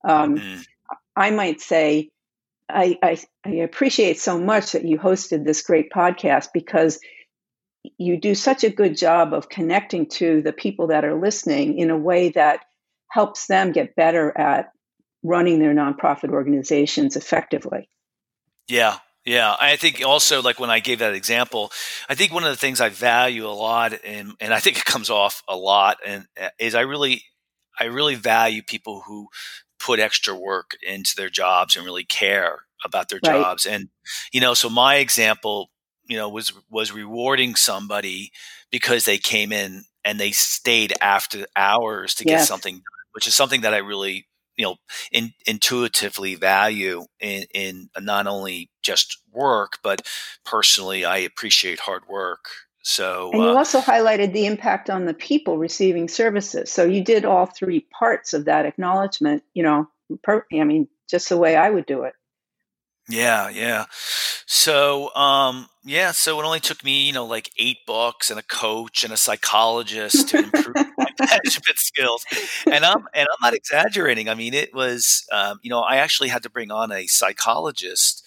Um, 0.06 0.36
mm. 0.36 0.66
I 1.16 1.30
might 1.30 1.60
say, 1.60 2.10
I, 2.68 2.98
I, 3.02 3.18
I 3.44 3.50
appreciate 3.56 4.18
so 4.18 4.38
much 4.38 4.72
that 4.72 4.84
you 4.84 4.98
hosted 4.98 5.44
this 5.44 5.62
great 5.62 5.90
podcast 5.90 6.48
because 6.54 7.00
you 7.98 8.20
do 8.20 8.34
such 8.34 8.64
a 8.64 8.70
good 8.70 8.96
job 8.96 9.32
of 9.32 9.48
connecting 9.48 10.06
to 10.06 10.42
the 10.42 10.52
people 10.52 10.88
that 10.88 11.04
are 11.04 11.18
listening 11.20 11.78
in 11.78 11.90
a 11.90 11.96
way 11.96 12.30
that 12.30 12.60
helps 13.10 13.46
them 13.46 13.72
get 13.72 13.96
better 13.96 14.36
at 14.36 14.72
running 15.22 15.58
their 15.58 15.74
nonprofit 15.74 16.30
organizations 16.30 17.16
effectively. 17.16 17.88
Yeah, 18.68 18.98
yeah, 19.24 19.54
I 19.60 19.76
think 19.76 20.02
also 20.04 20.40
like 20.40 20.58
when 20.58 20.70
I 20.70 20.80
gave 20.80 21.00
that 21.00 21.14
example, 21.14 21.72
I 22.08 22.14
think 22.14 22.32
one 22.32 22.44
of 22.44 22.50
the 22.50 22.56
things 22.56 22.80
I 22.80 22.88
value 22.88 23.46
a 23.46 23.50
lot, 23.50 23.92
and 24.04 24.32
and 24.40 24.54
I 24.54 24.60
think 24.60 24.78
it 24.78 24.84
comes 24.84 25.10
off 25.10 25.42
a 25.48 25.56
lot, 25.56 25.98
and 26.06 26.26
uh, 26.40 26.48
is 26.58 26.74
I 26.74 26.82
really, 26.82 27.24
I 27.78 27.84
really 27.84 28.14
value 28.14 28.62
people 28.62 29.02
who 29.06 29.28
put 29.80 29.98
extra 29.98 30.34
work 30.34 30.76
into 30.86 31.14
their 31.16 31.30
jobs 31.30 31.74
and 31.74 31.84
really 31.84 32.04
care 32.04 32.60
about 32.84 33.08
their 33.08 33.20
right. 33.24 33.40
jobs. 33.40 33.66
And 33.66 33.88
you 34.32 34.40
know, 34.40 34.54
so 34.54 34.68
my 34.68 34.96
example, 34.96 35.70
you 36.06 36.16
know, 36.16 36.28
was 36.28 36.52
was 36.70 36.92
rewarding 36.92 37.54
somebody 37.56 38.30
because 38.70 39.04
they 39.04 39.18
came 39.18 39.52
in 39.52 39.84
and 40.04 40.20
they 40.20 40.30
stayed 40.30 40.92
after 41.00 41.46
hours 41.56 42.14
to 42.16 42.24
yes. 42.24 42.42
get 42.42 42.46
something, 42.46 42.74
done 42.74 42.82
which 43.12 43.26
is 43.26 43.34
something 43.34 43.62
that 43.62 43.74
I 43.74 43.78
really 43.78 44.26
you 44.56 44.66
know 44.66 44.76
in, 45.10 45.32
intuitively 45.46 46.34
value 46.34 47.04
in, 47.18 47.44
in 47.54 47.88
not 47.98 48.26
only 48.26 48.70
just 48.82 49.18
work 49.32 49.78
but 49.82 50.06
personally 50.44 51.04
i 51.04 51.16
appreciate 51.16 51.80
hard 51.80 52.02
work 52.08 52.50
so 52.90 53.30
and 53.32 53.42
you 53.42 53.48
uh, 53.48 53.54
also 53.54 53.80
highlighted 53.80 54.32
the 54.32 54.46
impact 54.46 54.90
on 54.90 55.04
the 55.04 55.14
people 55.14 55.58
receiving 55.58 56.08
services 56.08 56.70
so 56.70 56.84
you 56.84 57.02
did 57.02 57.24
all 57.24 57.46
three 57.46 57.80
parts 57.80 58.32
of 58.34 58.44
that 58.46 58.66
acknowledgement 58.66 59.42
you 59.54 59.62
know 59.62 59.88
per, 60.22 60.44
i 60.52 60.64
mean 60.64 60.88
just 61.08 61.28
the 61.28 61.36
way 61.36 61.56
i 61.56 61.70
would 61.70 61.86
do 61.86 62.02
it 62.02 62.14
yeah, 63.10 63.48
yeah. 63.48 63.86
So, 64.46 65.14
um, 65.14 65.68
yeah, 65.84 66.12
so 66.12 66.40
it 66.40 66.44
only 66.44 66.60
took 66.60 66.84
me, 66.84 67.06
you 67.06 67.12
know, 67.12 67.26
like 67.26 67.50
eight 67.58 67.78
books 67.86 68.30
and 68.30 68.38
a 68.38 68.42
coach 68.42 69.04
and 69.04 69.12
a 69.12 69.16
psychologist 69.16 70.28
to 70.28 70.38
improve 70.38 70.74
my 70.98 71.06
management 71.18 71.76
skills. 71.78 72.24
And 72.66 72.84
I'm 72.84 73.06
and 73.14 73.28
I'm 73.28 73.42
not 73.42 73.54
exaggerating. 73.54 74.28
I 74.28 74.34
mean, 74.34 74.54
it 74.54 74.74
was, 74.74 75.26
um, 75.32 75.58
you 75.62 75.70
know, 75.70 75.80
I 75.80 75.96
actually 75.96 76.28
had 76.28 76.42
to 76.44 76.50
bring 76.50 76.70
on 76.70 76.92
a 76.92 77.06
psychologist 77.06 78.26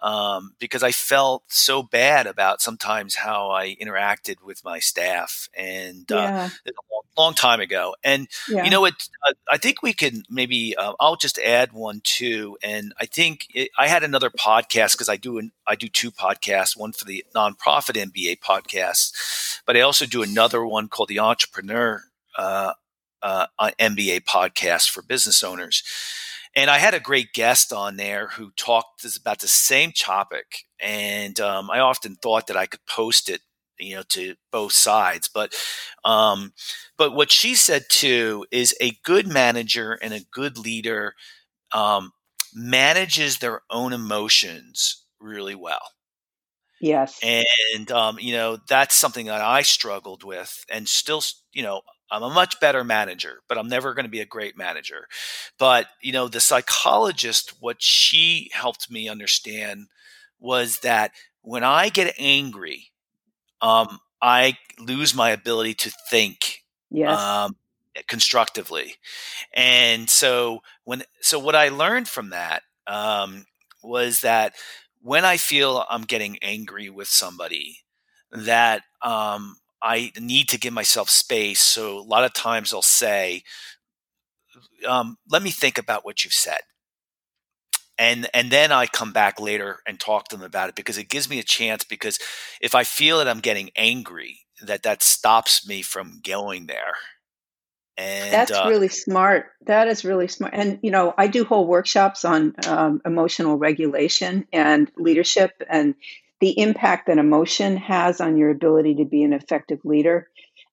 um, 0.00 0.54
because 0.58 0.82
I 0.82 0.92
felt 0.92 1.42
so 1.48 1.82
bad 1.82 2.26
about 2.26 2.62
sometimes 2.62 3.16
how 3.16 3.50
I 3.50 3.76
interacted 3.80 4.42
with 4.44 4.64
my 4.64 4.78
staff, 4.78 5.48
and 5.54 6.10
uh, 6.12 6.16
yeah. 6.16 6.50
uh, 6.66 6.70
a 6.70 6.82
long, 6.92 7.02
long, 7.16 7.34
time 7.34 7.60
ago. 7.60 7.96
And 8.04 8.28
yeah. 8.48 8.64
you 8.64 8.70
know, 8.70 8.84
it. 8.84 8.94
Uh, 9.28 9.34
I 9.50 9.56
think 9.56 9.82
we 9.82 9.92
can 9.92 10.22
maybe. 10.30 10.76
Uh, 10.76 10.92
I'll 11.00 11.16
just 11.16 11.38
add 11.38 11.72
one 11.72 12.00
too. 12.04 12.56
And 12.62 12.92
I 13.00 13.06
think 13.06 13.46
it, 13.52 13.70
I 13.78 13.88
had 13.88 14.04
another 14.04 14.30
podcast 14.30 14.92
because 14.92 15.08
I 15.08 15.16
do 15.16 15.38
an, 15.38 15.52
I 15.66 15.74
do 15.74 15.88
two 15.88 16.10
podcasts. 16.10 16.76
One 16.76 16.92
for 16.92 17.04
the 17.04 17.24
nonprofit 17.34 17.96
MBA 17.96 18.38
podcast, 18.38 19.60
but 19.66 19.76
I 19.76 19.80
also 19.80 20.06
do 20.06 20.22
another 20.22 20.64
one 20.64 20.88
called 20.88 21.08
the 21.08 21.18
Entrepreneur 21.18 22.04
uh, 22.36 22.74
uh, 23.22 23.46
MBA 23.58 24.20
podcast 24.20 24.88
for 24.88 25.02
business 25.02 25.42
owners. 25.42 25.82
And 26.58 26.68
I 26.68 26.78
had 26.78 26.92
a 26.92 26.98
great 26.98 27.34
guest 27.34 27.72
on 27.72 27.98
there 27.98 28.26
who 28.26 28.50
talked 28.50 29.04
about 29.16 29.38
the 29.38 29.46
same 29.46 29.92
topic. 29.92 30.64
And 30.80 31.38
um, 31.38 31.70
I 31.70 31.78
often 31.78 32.16
thought 32.16 32.48
that 32.48 32.56
I 32.56 32.66
could 32.66 32.84
post 32.84 33.28
it, 33.28 33.42
you 33.78 33.94
know, 33.94 34.02
to 34.08 34.34
both 34.50 34.72
sides. 34.72 35.30
But, 35.32 35.54
um, 36.04 36.52
but 36.96 37.14
what 37.14 37.30
she 37.30 37.54
said 37.54 37.84
too 37.88 38.44
is 38.50 38.74
a 38.80 38.98
good 39.04 39.28
manager 39.28 39.92
and 40.02 40.12
a 40.12 40.26
good 40.32 40.58
leader 40.58 41.14
um, 41.70 42.10
manages 42.52 43.38
their 43.38 43.60
own 43.70 43.92
emotions 43.92 45.06
really 45.20 45.54
well. 45.54 45.92
Yes. 46.80 47.20
And, 47.22 47.92
um, 47.92 48.18
you 48.18 48.32
know, 48.32 48.58
that's 48.68 48.96
something 48.96 49.26
that 49.26 49.42
I 49.42 49.62
struggled 49.62 50.24
with 50.24 50.64
and 50.68 50.88
still, 50.88 51.22
you 51.52 51.62
know, 51.62 51.82
I'm 52.10 52.22
a 52.22 52.30
much 52.30 52.60
better 52.60 52.84
manager, 52.84 53.40
but 53.48 53.58
I'm 53.58 53.68
never 53.68 53.94
going 53.94 54.04
to 54.04 54.10
be 54.10 54.20
a 54.20 54.26
great 54.26 54.56
manager. 54.56 55.06
But, 55.58 55.86
you 56.00 56.12
know, 56.12 56.28
the 56.28 56.40
psychologist, 56.40 57.54
what 57.60 57.82
she 57.82 58.50
helped 58.52 58.90
me 58.90 59.08
understand 59.08 59.88
was 60.40 60.78
that 60.80 61.12
when 61.42 61.64
I 61.64 61.88
get 61.88 62.14
angry, 62.18 62.90
um, 63.60 63.98
I 64.22 64.56
lose 64.78 65.14
my 65.14 65.30
ability 65.30 65.74
to 65.74 65.92
think 66.10 66.64
yes. 66.90 67.18
um, 67.18 67.56
constructively. 68.06 68.96
And 69.54 70.08
so 70.08 70.60
when, 70.84 71.02
so 71.20 71.38
what 71.38 71.54
I 71.54 71.68
learned 71.68 72.08
from 72.08 72.30
that 72.30 72.62
um, 72.86 73.44
was 73.82 74.22
that 74.22 74.54
when 75.02 75.24
I 75.24 75.36
feel 75.36 75.84
I'm 75.88 76.02
getting 76.02 76.38
angry 76.42 76.90
with 76.90 77.08
somebody, 77.08 77.80
that 78.32 78.82
um, 79.02 79.56
I 79.82 80.12
need 80.18 80.48
to 80.50 80.58
give 80.58 80.72
myself 80.72 81.08
space. 81.08 81.60
So 81.60 81.98
a 81.98 82.00
lot 82.00 82.24
of 82.24 82.32
times 82.32 82.74
I'll 82.74 82.82
say, 82.82 83.42
um, 84.86 85.18
"Let 85.28 85.42
me 85.42 85.50
think 85.50 85.78
about 85.78 86.04
what 86.04 86.24
you've 86.24 86.32
said," 86.32 86.60
and 87.98 88.28
and 88.32 88.50
then 88.50 88.72
I 88.72 88.86
come 88.86 89.12
back 89.12 89.40
later 89.40 89.80
and 89.86 89.98
talk 89.98 90.28
to 90.28 90.36
them 90.36 90.44
about 90.44 90.68
it 90.68 90.74
because 90.74 90.98
it 90.98 91.08
gives 91.08 91.28
me 91.28 91.38
a 91.38 91.44
chance. 91.44 91.84
Because 91.84 92.18
if 92.60 92.74
I 92.74 92.84
feel 92.84 93.18
that 93.18 93.28
I'm 93.28 93.40
getting 93.40 93.70
angry, 93.76 94.40
that 94.62 94.82
that 94.84 95.02
stops 95.02 95.66
me 95.66 95.82
from 95.82 96.20
going 96.24 96.66
there. 96.66 96.94
And 97.96 98.32
that's 98.32 98.52
uh, 98.52 98.66
really 98.68 98.88
smart. 98.88 99.46
That 99.66 99.88
is 99.88 100.04
really 100.04 100.28
smart. 100.28 100.54
And 100.54 100.78
you 100.82 100.92
know, 100.92 101.12
I 101.18 101.26
do 101.26 101.44
whole 101.44 101.66
workshops 101.66 102.24
on 102.24 102.54
um, 102.66 103.02
emotional 103.04 103.58
regulation 103.58 104.46
and 104.52 104.90
leadership, 104.96 105.50
and 105.68 105.96
the 106.40 106.58
impact 106.58 107.06
that 107.06 107.18
emotion 107.18 107.76
has 107.76 108.20
on 108.20 108.36
your 108.36 108.50
ability 108.50 108.96
to 108.96 109.04
be 109.04 109.22
an 109.22 109.32
effective 109.32 109.80
leader. 109.84 110.28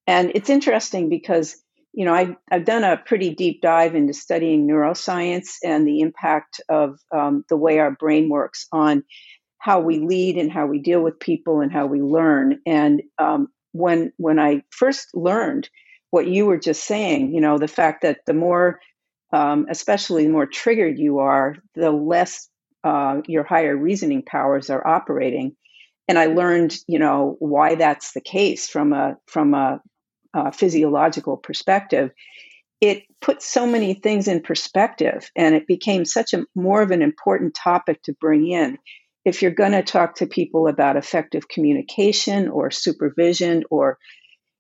And 0.07 0.31
it's 0.35 0.49
interesting 0.49 1.09
because, 1.09 1.57
you 1.93 2.05
know, 2.05 2.13
I, 2.13 2.35
I've 2.51 2.65
done 2.65 2.83
a 2.83 2.97
pretty 2.97 3.33
deep 3.33 3.61
dive 3.61 3.95
into 3.95 4.13
studying 4.13 4.67
neuroscience 4.67 5.55
and 5.63 5.87
the 5.87 6.01
impact 6.01 6.61
of 6.69 6.99
um, 7.11 7.43
the 7.49 7.57
way 7.57 7.79
our 7.79 7.91
brain 7.91 8.29
works 8.29 8.67
on 8.71 9.03
how 9.57 9.79
we 9.79 9.97
lead 9.99 10.37
and 10.37 10.51
how 10.51 10.67
we 10.67 10.77
deal 10.77 11.01
with 11.01 11.19
people 11.19 11.61
and 11.61 11.71
how 11.71 11.87
we 11.87 12.01
learn. 12.01 12.59
And 12.67 13.01
um, 13.17 13.47
when 13.71 14.13
when 14.17 14.37
I 14.39 14.61
first 14.69 15.07
learned 15.15 15.69
what 16.11 16.27
you 16.27 16.45
were 16.45 16.59
just 16.59 16.83
saying, 16.83 17.33
you 17.33 17.41
know, 17.41 17.57
the 17.57 17.67
fact 17.67 18.03
that 18.03 18.19
the 18.27 18.33
more, 18.33 18.79
um, 19.33 19.65
especially 19.69 20.25
the 20.25 20.31
more 20.31 20.45
triggered 20.45 20.99
you 20.99 21.19
are, 21.19 21.55
the 21.73 21.91
less 21.91 22.47
uh, 22.85 23.21
your 23.27 23.43
higher 23.43 23.75
reasoning 23.75 24.23
powers 24.23 24.69
are 24.69 24.85
operating. 24.87 25.55
And 26.07 26.19
I 26.19 26.27
learned, 26.27 26.77
you 26.87 26.99
know, 26.99 27.35
why 27.39 27.75
that's 27.75 28.13
the 28.13 28.21
case 28.21 28.69
from 28.69 28.93
a 28.93 29.17
from 29.25 29.55
a, 29.55 29.81
a 30.35 30.51
physiological 30.51 31.35
perspective. 31.35 32.11
It 32.79 33.03
put 33.21 33.41
so 33.41 33.65
many 33.65 33.95
things 33.95 34.27
in 34.27 34.41
perspective, 34.41 35.31
and 35.35 35.55
it 35.55 35.65
became 35.65 36.05
such 36.05 36.33
a 36.33 36.45
more 36.55 36.83
of 36.83 36.91
an 36.91 37.01
important 37.01 37.55
topic 37.55 38.03
to 38.03 38.13
bring 38.21 38.47
in. 38.47 38.77
If 39.23 39.41
you're 39.41 39.49
going 39.49 39.71
to 39.71 39.81
talk 39.81 40.17
to 40.17 40.27
people 40.27 40.67
about 40.67 40.97
effective 40.97 41.47
communication 41.47 42.49
or 42.49 42.69
supervision 42.69 43.63
or, 43.71 43.97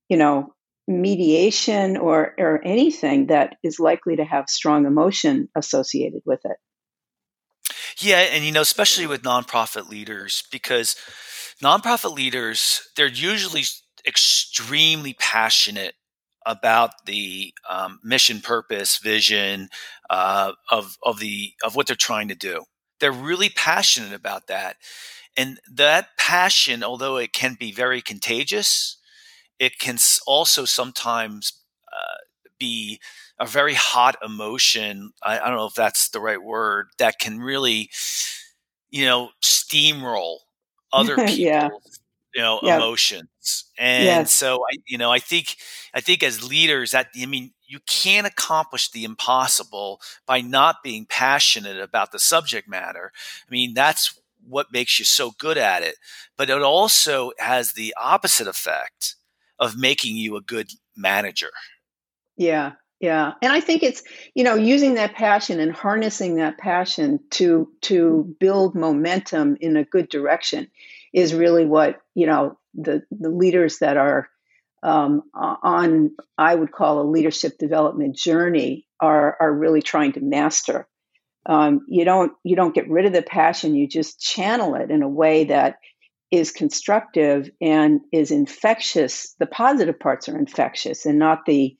you 0.09 0.17
know, 0.17 0.55
mediation 0.87 1.97
or 1.97 2.33
or 2.39 2.61
anything 2.65 3.27
that 3.27 3.57
is 3.63 3.79
likely 3.79 4.15
to 4.15 4.25
have 4.25 4.49
strong 4.49 4.87
emotion 4.87 5.47
associated 5.55 6.21
with 6.25 6.39
it. 6.45 6.57
Yeah, 8.01 8.17
and 8.19 8.43
you 8.43 8.51
know, 8.51 8.61
especially 8.61 9.07
with 9.07 9.21
nonprofit 9.23 9.87
leaders, 9.89 10.43
because 10.51 10.95
nonprofit 11.63 12.13
leaders, 12.13 12.81
they're 12.95 13.07
usually 13.07 13.63
extremely 14.07 15.13
passionate 15.13 15.95
about 16.45 16.91
the 17.05 17.53
um, 17.69 17.99
mission, 18.03 18.41
purpose, 18.41 18.97
vision 18.97 19.69
uh, 20.09 20.51
of 20.69 20.97
of 21.03 21.19
the 21.19 21.53
of 21.63 21.75
what 21.75 21.87
they're 21.87 21.95
trying 21.95 22.27
to 22.27 22.35
do. 22.35 22.63
They're 22.99 23.11
really 23.11 23.49
passionate 23.49 24.13
about 24.13 24.47
that, 24.47 24.75
and 25.37 25.59
that 25.73 26.09
passion, 26.17 26.83
although 26.83 27.17
it 27.17 27.33
can 27.33 27.55
be 27.59 27.71
very 27.71 28.01
contagious, 28.01 28.97
it 29.59 29.79
can 29.79 29.97
also 30.27 30.65
sometimes 30.65 31.53
be 32.59 32.99
a 33.39 33.45
very 33.45 33.73
hot 33.73 34.15
emotion. 34.23 35.11
I, 35.23 35.39
I, 35.39 35.47
don't 35.47 35.57
know 35.57 35.67
if 35.67 35.75
that's 35.75 36.09
the 36.09 36.19
right 36.19 36.41
word 36.41 36.87
that 36.97 37.19
can 37.19 37.39
really, 37.39 37.89
you 38.89 39.05
know, 39.05 39.29
steamroll 39.41 40.37
other 40.93 41.15
people's, 41.27 41.37
yeah. 41.37 41.69
you 42.33 42.41
know, 42.41 42.59
emotions. 42.59 43.65
And 43.77 44.05
yes. 44.05 44.33
so 44.33 44.63
I, 44.71 44.77
you 44.87 44.97
know, 44.97 45.11
I 45.11 45.19
think, 45.19 45.57
I 45.93 46.01
think 46.01 46.23
as 46.23 46.47
leaders 46.47 46.91
that, 46.91 47.07
I 47.19 47.25
mean, 47.25 47.51
you 47.67 47.79
can't 47.87 48.27
accomplish 48.27 48.91
the 48.91 49.03
impossible 49.03 49.99
by 50.25 50.41
not 50.41 50.83
being 50.83 51.05
passionate 51.09 51.79
about 51.79 52.11
the 52.11 52.19
subject 52.19 52.69
matter. 52.69 53.11
I 53.15 53.51
mean, 53.51 53.73
that's 53.73 54.19
what 54.47 54.71
makes 54.71 54.99
you 54.99 55.05
so 55.05 55.31
good 55.37 55.57
at 55.57 55.83
it. 55.83 55.95
But 56.37 56.49
it 56.49 56.61
also 56.61 57.31
has 57.39 57.73
the 57.73 57.93
opposite 57.99 58.47
effect 58.47 59.15
of 59.59 59.77
making 59.77 60.15
you 60.17 60.35
a 60.35 60.41
good 60.41 60.71
manager. 60.95 61.51
Yeah, 62.37 62.73
yeah. 62.99 63.33
And 63.41 63.51
I 63.51 63.59
think 63.61 63.83
it's, 63.83 64.03
you 64.33 64.43
know, 64.43 64.55
using 64.55 64.95
that 64.95 65.13
passion 65.15 65.59
and 65.59 65.71
harnessing 65.71 66.35
that 66.35 66.57
passion 66.57 67.19
to 67.31 67.69
to 67.81 68.35
build 68.39 68.75
momentum 68.75 69.57
in 69.59 69.77
a 69.77 69.83
good 69.85 70.09
direction 70.09 70.67
is 71.13 71.33
really 71.33 71.65
what, 71.65 71.99
you 72.13 72.27
know, 72.27 72.57
the 72.73 73.03
the 73.11 73.29
leaders 73.29 73.79
that 73.79 73.97
are 73.97 74.27
um, 74.83 75.23
on 75.33 76.11
I 76.37 76.53
would 76.55 76.71
call 76.71 77.01
a 77.01 77.09
leadership 77.09 77.57
development 77.57 78.15
journey 78.15 78.87
are 78.99 79.37
are 79.39 79.53
really 79.53 79.81
trying 79.81 80.13
to 80.13 80.21
master. 80.21 80.87
Um, 81.47 81.81
you 81.87 82.05
don't 82.05 82.33
you 82.43 82.55
don't 82.55 82.75
get 82.75 82.89
rid 82.89 83.05
of 83.05 83.13
the 83.13 83.21
passion. 83.21 83.75
You 83.75 83.87
just 83.87 84.19
channel 84.19 84.75
it 84.75 84.91
in 84.91 85.03
a 85.03 85.09
way 85.09 85.45
that 85.45 85.77
is 86.31 86.51
constructive 86.51 87.49
and 87.61 88.01
is 88.11 88.31
infectious. 88.31 89.35
The 89.39 89.45
positive 89.45 89.99
parts 89.99 90.27
are 90.27 90.37
infectious, 90.37 91.05
and 91.05 91.19
not 91.19 91.45
the 91.45 91.77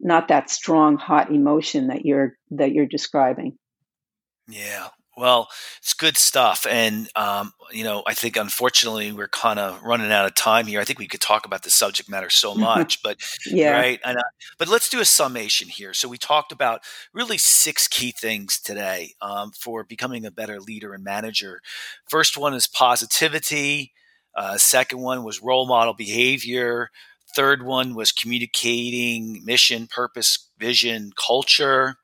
not 0.00 0.28
that 0.28 0.50
strong 0.50 0.96
hot 0.96 1.30
emotion 1.30 1.88
that 1.88 2.04
you're 2.04 2.36
that 2.50 2.72
you're 2.72 2.86
describing. 2.86 3.58
Yeah, 4.48 4.88
well, 5.18 5.48
it's 5.78 5.94
good 5.94 6.16
stuff, 6.16 6.64
and 6.70 7.08
um, 7.16 7.52
you 7.72 7.82
know, 7.82 8.04
I 8.06 8.14
think 8.14 8.36
unfortunately 8.36 9.10
we're 9.10 9.26
kind 9.26 9.58
of 9.58 9.82
running 9.82 10.12
out 10.12 10.26
of 10.26 10.36
time 10.36 10.66
here. 10.66 10.80
I 10.80 10.84
think 10.84 11.00
we 11.00 11.08
could 11.08 11.20
talk 11.20 11.44
about 11.44 11.64
the 11.64 11.70
subject 11.70 12.08
matter 12.08 12.30
so 12.30 12.54
much, 12.56 13.02
but 13.02 13.18
yeah, 13.44 13.72
right. 13.72 14.00
And, 14.04 14.18
uh, 14.18 14.22
but 14.58 14.68
let's 14.68 14.88
do 14.88 15.00
a 15.00 15.04
summation 15.04 15.68
here. 15.68 15.92
So 15.92 16.08
we 16.08 16.18
talked 16.18 16.52
about 16.52 16.82
really 17.12 17.36
six 17.36 17.88
key 17.88 18.12
things 18.12 18.60
today 18.60 19.14
um, 19.20 19.50
for 19.50 19.82
becoming 19.82 20.24
a 20.24 20.30
better 20.30 20.60
leader 20.60 20.94
and 20.94 21.02
manager. 21.02 21.60
First 22.08 22.38
one 22.38 22.54
is 22.54 22.68
positivity. 22.68 23.92
Uh, 24.36 24.56
second 24.56 25.00
one 25.00 25.24
was 25.24 25.42
role 25.42 25.66
model 25.66 25.94
behavior. 25.94 26.90
Third 27.34 27.62
one 27.62 27.94
was 27.94 28.12
communicating 28.12 29.44
mission, 29.44 29.86
purpose, 29.86 30.48
vision, 30.58 31.12
culture. 31.16 31.96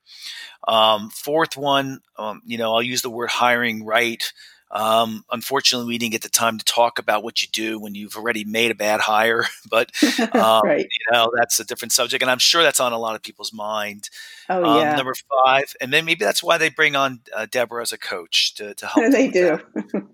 Um, 0.66 1.10
fourth 1.10 1.56
one, 1.56 2.00
um, 2.18 2.40
you 2.46 2.56
know, 2.56 2.74
I'll 2.74 2.82
use 2.82 3.02
the 3.02 3.10
word 3.10 3.30
hiring 3.30 3.84
right. 3.84 4.32
Um, 4.74 5.24
unfortunately, 5.30 5.86
we 5.86 5.98
didn't 5.98 6.12
get 6.12 6.22
the 6.22 6.28
time 6.28 6.58
to 6.58 6.64
talk 6.64 6.98
about 6.98 7.22
what 7.22 7.42
you 7.42 7.48
do 7.52 7.78
when 7.78 7.94
you've 7.94 8.16
already 8.16 8.44
made 8.44 8.72
a 8.72 8.74
bad 8.74 9.00
hire, 9.00 9.46
but 9.70 9.92
um, 10.34 10.62
right. 10.64 10.80
you 10.80 11.12
know 11.12 11.30
that's 11.36 11.60
a 11.60 11.64
different 11.64 11.92
subject, 11.92 12.22
and 12.22 12.30
I'm 12.30 12.40
sure 12.40 12.62
that's 12.62 12.80
on 12.80 12.92
a 12.92 12.98
lot 12.98 13.14
of 13.14 13.22
people's 13.22 13.52
mind. 13.52 14.10
Oh 14.48 14.64
um, 14.64 14.80
yeah. 14.80 14.96
Number 14.96 15.14
five, 15.44 15.74
and 15.80 15.92
then 15.92 16.04
maybe 16.04 16.24
that's 16.24 16.42
why 16.42 16.58
they 16.58 16.70
bring 16.70 16.96
on 16.96 17.20
uh, 17.34 17.46
Deborah 17.48 17.82
as 17.82 17.92
a 17.92 17.98
coach 17.98 18.54
to, 18.56 18.74
to 18.74 18.86
help. 18.86 19.06
they 19.12 19.28
do. 19.28 19.60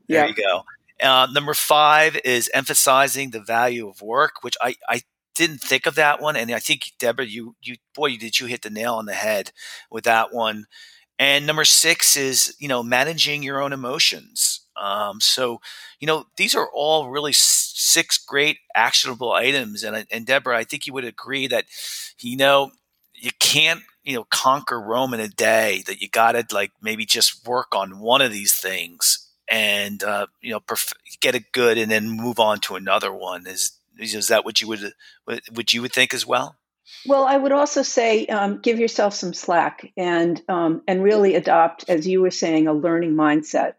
there 0.08 0.28
you 0.28 0.34
go. 0.34 0.64
Uh, 1.02 1.26
number 1.32 1.54
five 1.54 2.16
is 2.24 2.50
emphasizing 2.52 3.30
the 3.30 3.40
value 3.40 3.88
of 3.88 4.02
work, 4.02 4.42
which 4.42 4.56
I, 4.60 4.74
I 4.88 5.02
didn't 5.34 5.60
think 5.60 5.86
of 5.86 5.94
that 5.94 6.20
one, 6.20 6.36
and 6.36 6.50
I 6.52 6.58
think 6.58 6.92
Deborah, 6.98 7.24
you 7.26 7.56
you 7.62 7.76
boy, 7.94 8.16
did 8.16 8.38
you 8.40 8.46
hit 8.46 8.62
the 8.62 8.70
nail 8.70 8.94
on 8.94 9.06
the 9.06 9.14
head 9.14 9.52
with 9.90 10.04
that 10.04 10.32
one. 10.32 10.66
And 11.18 11.46
number 11.46 11.64
six 11.64 12.16
is 12.16 12.54
you 12.58 12.68
know 12.68 12.82
managing 12.82 13.42
your 13.42 13.62
own 13.62 13.72
emotions. 13.72 14.62
Um, 14.76 15.20
so 15.20 15.60
you 16.00 16.06
know 16.06 16.26
these 16.36 16.54
are 16.54 16.70
all 16.74 17.10
really 17.10 17.32
six 17.34 18.18
great 18.18 18.58
actionable 18.74 19.32
items, 19.32 19.84
and 19.84 20.06
and 20.10 20.26
Deborah, 20.26 20.58
I 20.58 20.64
think 20.64 20.86
you 20.86 20.94
would 20.94 21.04
agree 21.04 21.46
that 21.48 21.66
you 22.20 22.36
know 22.36 22.72
you 23.14 23.30
can't 23.40 23.82
you 24.04 24.14
know 24.16 24.24
conquer 24.30 24.80
Rome 24.80 25.14
in 25.14 25.20
a 25.20 25.28
day. 25.28 25.82
That 25.86 26.02
you 26.02 26.08
got 26.08 26.32
to 26.32 26.44
like 26.54 26.72
maybe 26.82 27.06
just 27.06 27.46
work 27.46 27.74
on 27.74 28.00
one 28.00 28.22
of 28.22 28.32
these 28.32 28.54
things 28.54 29.29
and 29.50 30.02
uh, 30.02 30.26
you 30.40 30.52
know 30.52 30.60
perf- 30.60 30.94
get 31.20 31.34
it 31.34 31.52
good 31.52 31.76
and 31.76 31.90
then 31.90 32.08
move 32.08 32.38
on 32.38 32.60
to 32.60 32.76
another 32.76 33.12
one. 33.12 33.46
Is 33.46 33.72
is 33.98 34.28
that 34.28 34.44
what 34.44 34.60
you 34.60 34.68
would 34.68 34.92
what 35.24 35.74
you 35.74 35.82
would 35.82 35.92
think 35.92 36.14
as 36.14 36.26
well? 36.26 36.56
Well, 37.06 37.24
I 37.24 37.36
would 37.36 37.52
also 37.52 37.82
say 37.82 38.26
um, 38.26 38.60
give 38.60 38.78
yourself 38.78 39.14
some 39.14 39.34
slack 39.34 39.92
and 39.96 40.40
um, 40.48 40.82
and 40.86 41.02
really 41.02 41.34
adopt, 41.34 41.88
as 41.88 42.06
you 42.06 42.20
were 42.20 42.30
saying, 42.30 42.66
a 42.66 42.72
learning 42.72 43.14
mindset. 43.14 43.74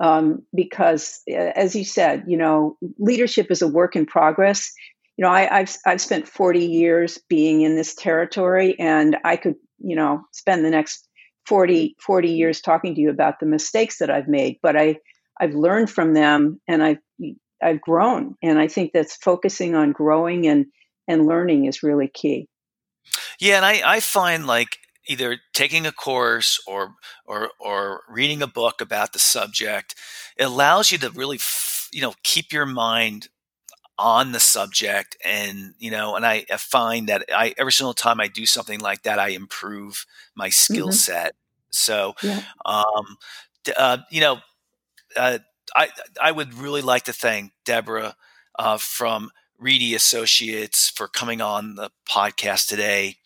Um, 0.00 0.42
because, 0.54 1.22
uh, 1.30 1.34
as 1.34 1.76
you 1.76 1.84
said, 1.84 2.24
you 2.26 2.36
know, 2.36 2.76
leadership 2.98 3.50
is 3.50 3.62
a 3.62 3.68
work 3.68 3.94
in 3.94 4.06
progress. 4.06 4.72
You 5.16 5.24
know, 5.24 5.30
I, 5.30 5.58
I've 5.58 5.76
I've 5.84 6.00
spent 6.00 6.28
forty 6.28 6.66
years 6.66 7.18
being 7.28 7.62
in 7.62 7.76
this 7.76 7.94
territory, 7.94 8.78
and 8.78 9.16
I 9.24 9.36
could, 9.36 9.56
you 9.78 9.94
know, 9.94 10.24
spend 10.32 10.64
the 10.64 10.70
next 10.70 11.08
40, 11.46 11.96
40 12.00 12.28
years 12.28 12.60
talking 12.60 12.94
to 12.94 13.00
you 13.00 13.10
about 13.10 13.40
the 13.40 13.46
mistakes 13.46 13.98
that 13.98 14.10
I've 14.10 14.28
made, 14.28 14.58
but 14.62 14.76
I 14.76 14.98
I've 15.40 15.54
learned 15.54 15.90
from 15.90 16.14
them, 16.14 16.60
and 16.68 16.82
I've 16.82 16.98
I've 17.62 17.80
grown, 17.80 18.36
and 18.42 18.58
I 18.58 18.68
think 18.68 18.92
that's 18.92 19.16
focusing 19.16 19.74
on 19.74 19.92
growing 19.92 20.46
and 20.46 20.66
and 21.08 21.26
learning 21.26 21.66
is 21.66 21.82
really 21.82 22.08
key. 22.08 22.48
Yeah, 23.40 23.56
and 23.56 23.64
I 23.64 23.82
I 23.84 24.00
find 24.00 24.46
like 24.46 24.78
either 25.06 25.38
taking 25.52 25.86
a 25.86 25.92
course 25.92 26.62
or 26.66 26.94
or 27.26 27.50
or 27.58 28.02
reading 28.08 28.42
a 28.42 28.46
book 28.46 28.80
about 28.80 29.12
the 29.12 29.18
subject 29.18 29.94
it 30.36 30.44
allows 30.44 30.92
you 30.92 30.98
to 30.98 31.10
really 31.10 31.38
f- 31.38 31.88
you 31.92 32.00
know 32.00 32.14
keep 32.22 32.52
your 32.52 32.66
mind 32.66 33.28
on 33.98 34.32
the 34.32 34.40
subject 34.40 35.16
and 35.24 35.74
you 35.78 35.90
know 35.90 36.16
and 36.16 36.24
I, 36.24 36.46
I, 36.50 36.56
find 36.56 37.08
that 37.08 37.26
i 37.32 37.54
every 37.58 37.72
single 37.72 37.92
time 37.94 38.20
i 38.20 38.26
do 38.26 38.46
something 38.46 38.80
like 38.80 39.02
that 39.02 39.18
i 39.18 39.28
improve 39.28 40.06
my 40.34 40.48
skill 40.48 40.88
mm-hmm. 40.88 40.94
set 40.94 41.34
so 41.70 42.14
yeah. 42.22 42.42
um 42.64 43.18
uh, 43.76 43.98
you 44.10 44.20
know 44.20 44.40
uh, 45.16 45.38
I 45.74 45.88
I 46.20 46.32
would 46.32 46.54
really 46.54 46.82
like 46.82 47.04
to 47.04 47.12
thank 47.12 47.52
Deborah 47.64 48.16
uh, 48.58 48.78
from 48.78 49.30
Reidy 49.58 49.94
Associates 49.94 50.90
for 50.90 51.08
coming 51.08 51.40
on 51.40 51.76
the 51.76 51.90
podcast 52.08 52.68
today. 52.68 53.16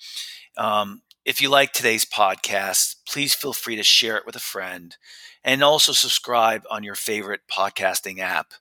Um, 0.57 1.03
if 1.25 1.41
you 1.41 1.49
like 1.49 1.73
today's 1.73 2.05
podcast, 2.05 2.97
please 3.09 3.35
feel 3.35 3.53
free 3.53 3.77
to 3.77 3.83
share 3.83 4.17
it 4.17 4.27
with 4.27 4.37
a 4.37 4.41
friend 4.41 4.97
and 5.45 5.63
also 5.63 5.93
subscribe 5.93 6.63
on 6.71 6.83
your 6.83 6.95
favorite 6.95 7.43
podcasting 7.51 8.21
app. 8.21 8.53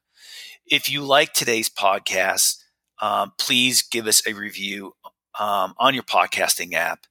If 0.68 0.89
you 0.89 1.03
like 1.03 1.34
today's 1.34 1.70
podcast, 1.70 2.57
um, 2.99 3.34
please 3.38 3.84
give 3.84 4.07
us 4.07 4.26
a 4.26 4.34
review 4.34 4.95
um, 5.39 5.76
on 5.78 5.93
your 5.93 6.01
podcasting 6.01 6.74
app 6.74 7.05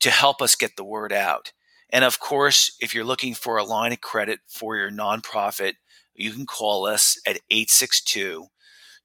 to 0.00 0.10
help 0.10 0.42
us 0.42 0.56
get 0.56 0.74
the 0.76 0.82
word 0.82 1.12
out. 1.12 1.52
And 1.90 2.04
of 2.04 2.18
course, 2.18 2.76
if 2.80 2.92
you're 2.94 3.04
looking 3.04 3.34
for 3.34 3.58
a 3.58 3.64
line 3.64 3.92
of 3.92 4.00
credit 4.00 4.40
for 4.48 4.76
your 4.76 4.90
nonprofit, 4.90 5.74
you 6.14 6.32
can 6.32 6.46
call 6.46 6.84
us 6.84 7.16
at 7.24 7.36
862 7.48 8.46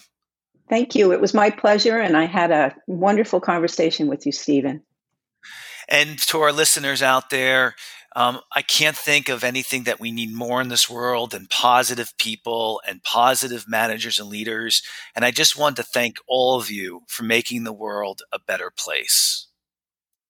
Thank 0.68 0.94
you. 0.94 1.12
It 1.12 1.20
was 1.20 1.34
my 1.34 1.50
pleasure, 1.50 1.98
and 1.98 2.16
I 2.16 2.26
had 2.26 2.52
a 2.52 2.76
wonderful 2.86 3.40
conversation 3.40 4.06
with 4.06 4.26
you, 4.26 4.32
Stephen. 4.32 4.82
And 5.88 6.18
to 6.28 6.40
our 6.40 6.52
listeners 6.52 7.02
out 7.02 7.30
there, 7.30 7.74
um, 8.16 8.40
I 8.54 8.62
can't 8.62 8.96
think 8.96 9.28
of 9.28 9.44
anything 9.44 9.84
that 9.84 10.00
we 10.00 10.10
need 10.10 10.32
more 10.32 10.60
in 10.60 10.68
this 10.68 10.90
world 10.90 11.30
than 11.30 11.46
positive 11.46 12.16
people 12.18 12.80
and 12.86 13.02
positive 13.02 13.68
managers 13.68 14.18
and 14.18 14.28
leaders. 14.28 14.82
And 15.14 15.24
I 15.24 15.30
just 15.30 15.56
want 15.56 15.76
to 15.76 15.82
thank 15.82 16.16
all 16.26 16.58
of 16.58 16.70
you 16.70 17.02
for 17.06 17.22
making 17.22 17.64
the 17.64 17.72
world 17.72 18.22
a 18.32 18.38
better 18.40 18.72
place. 18.76 19.49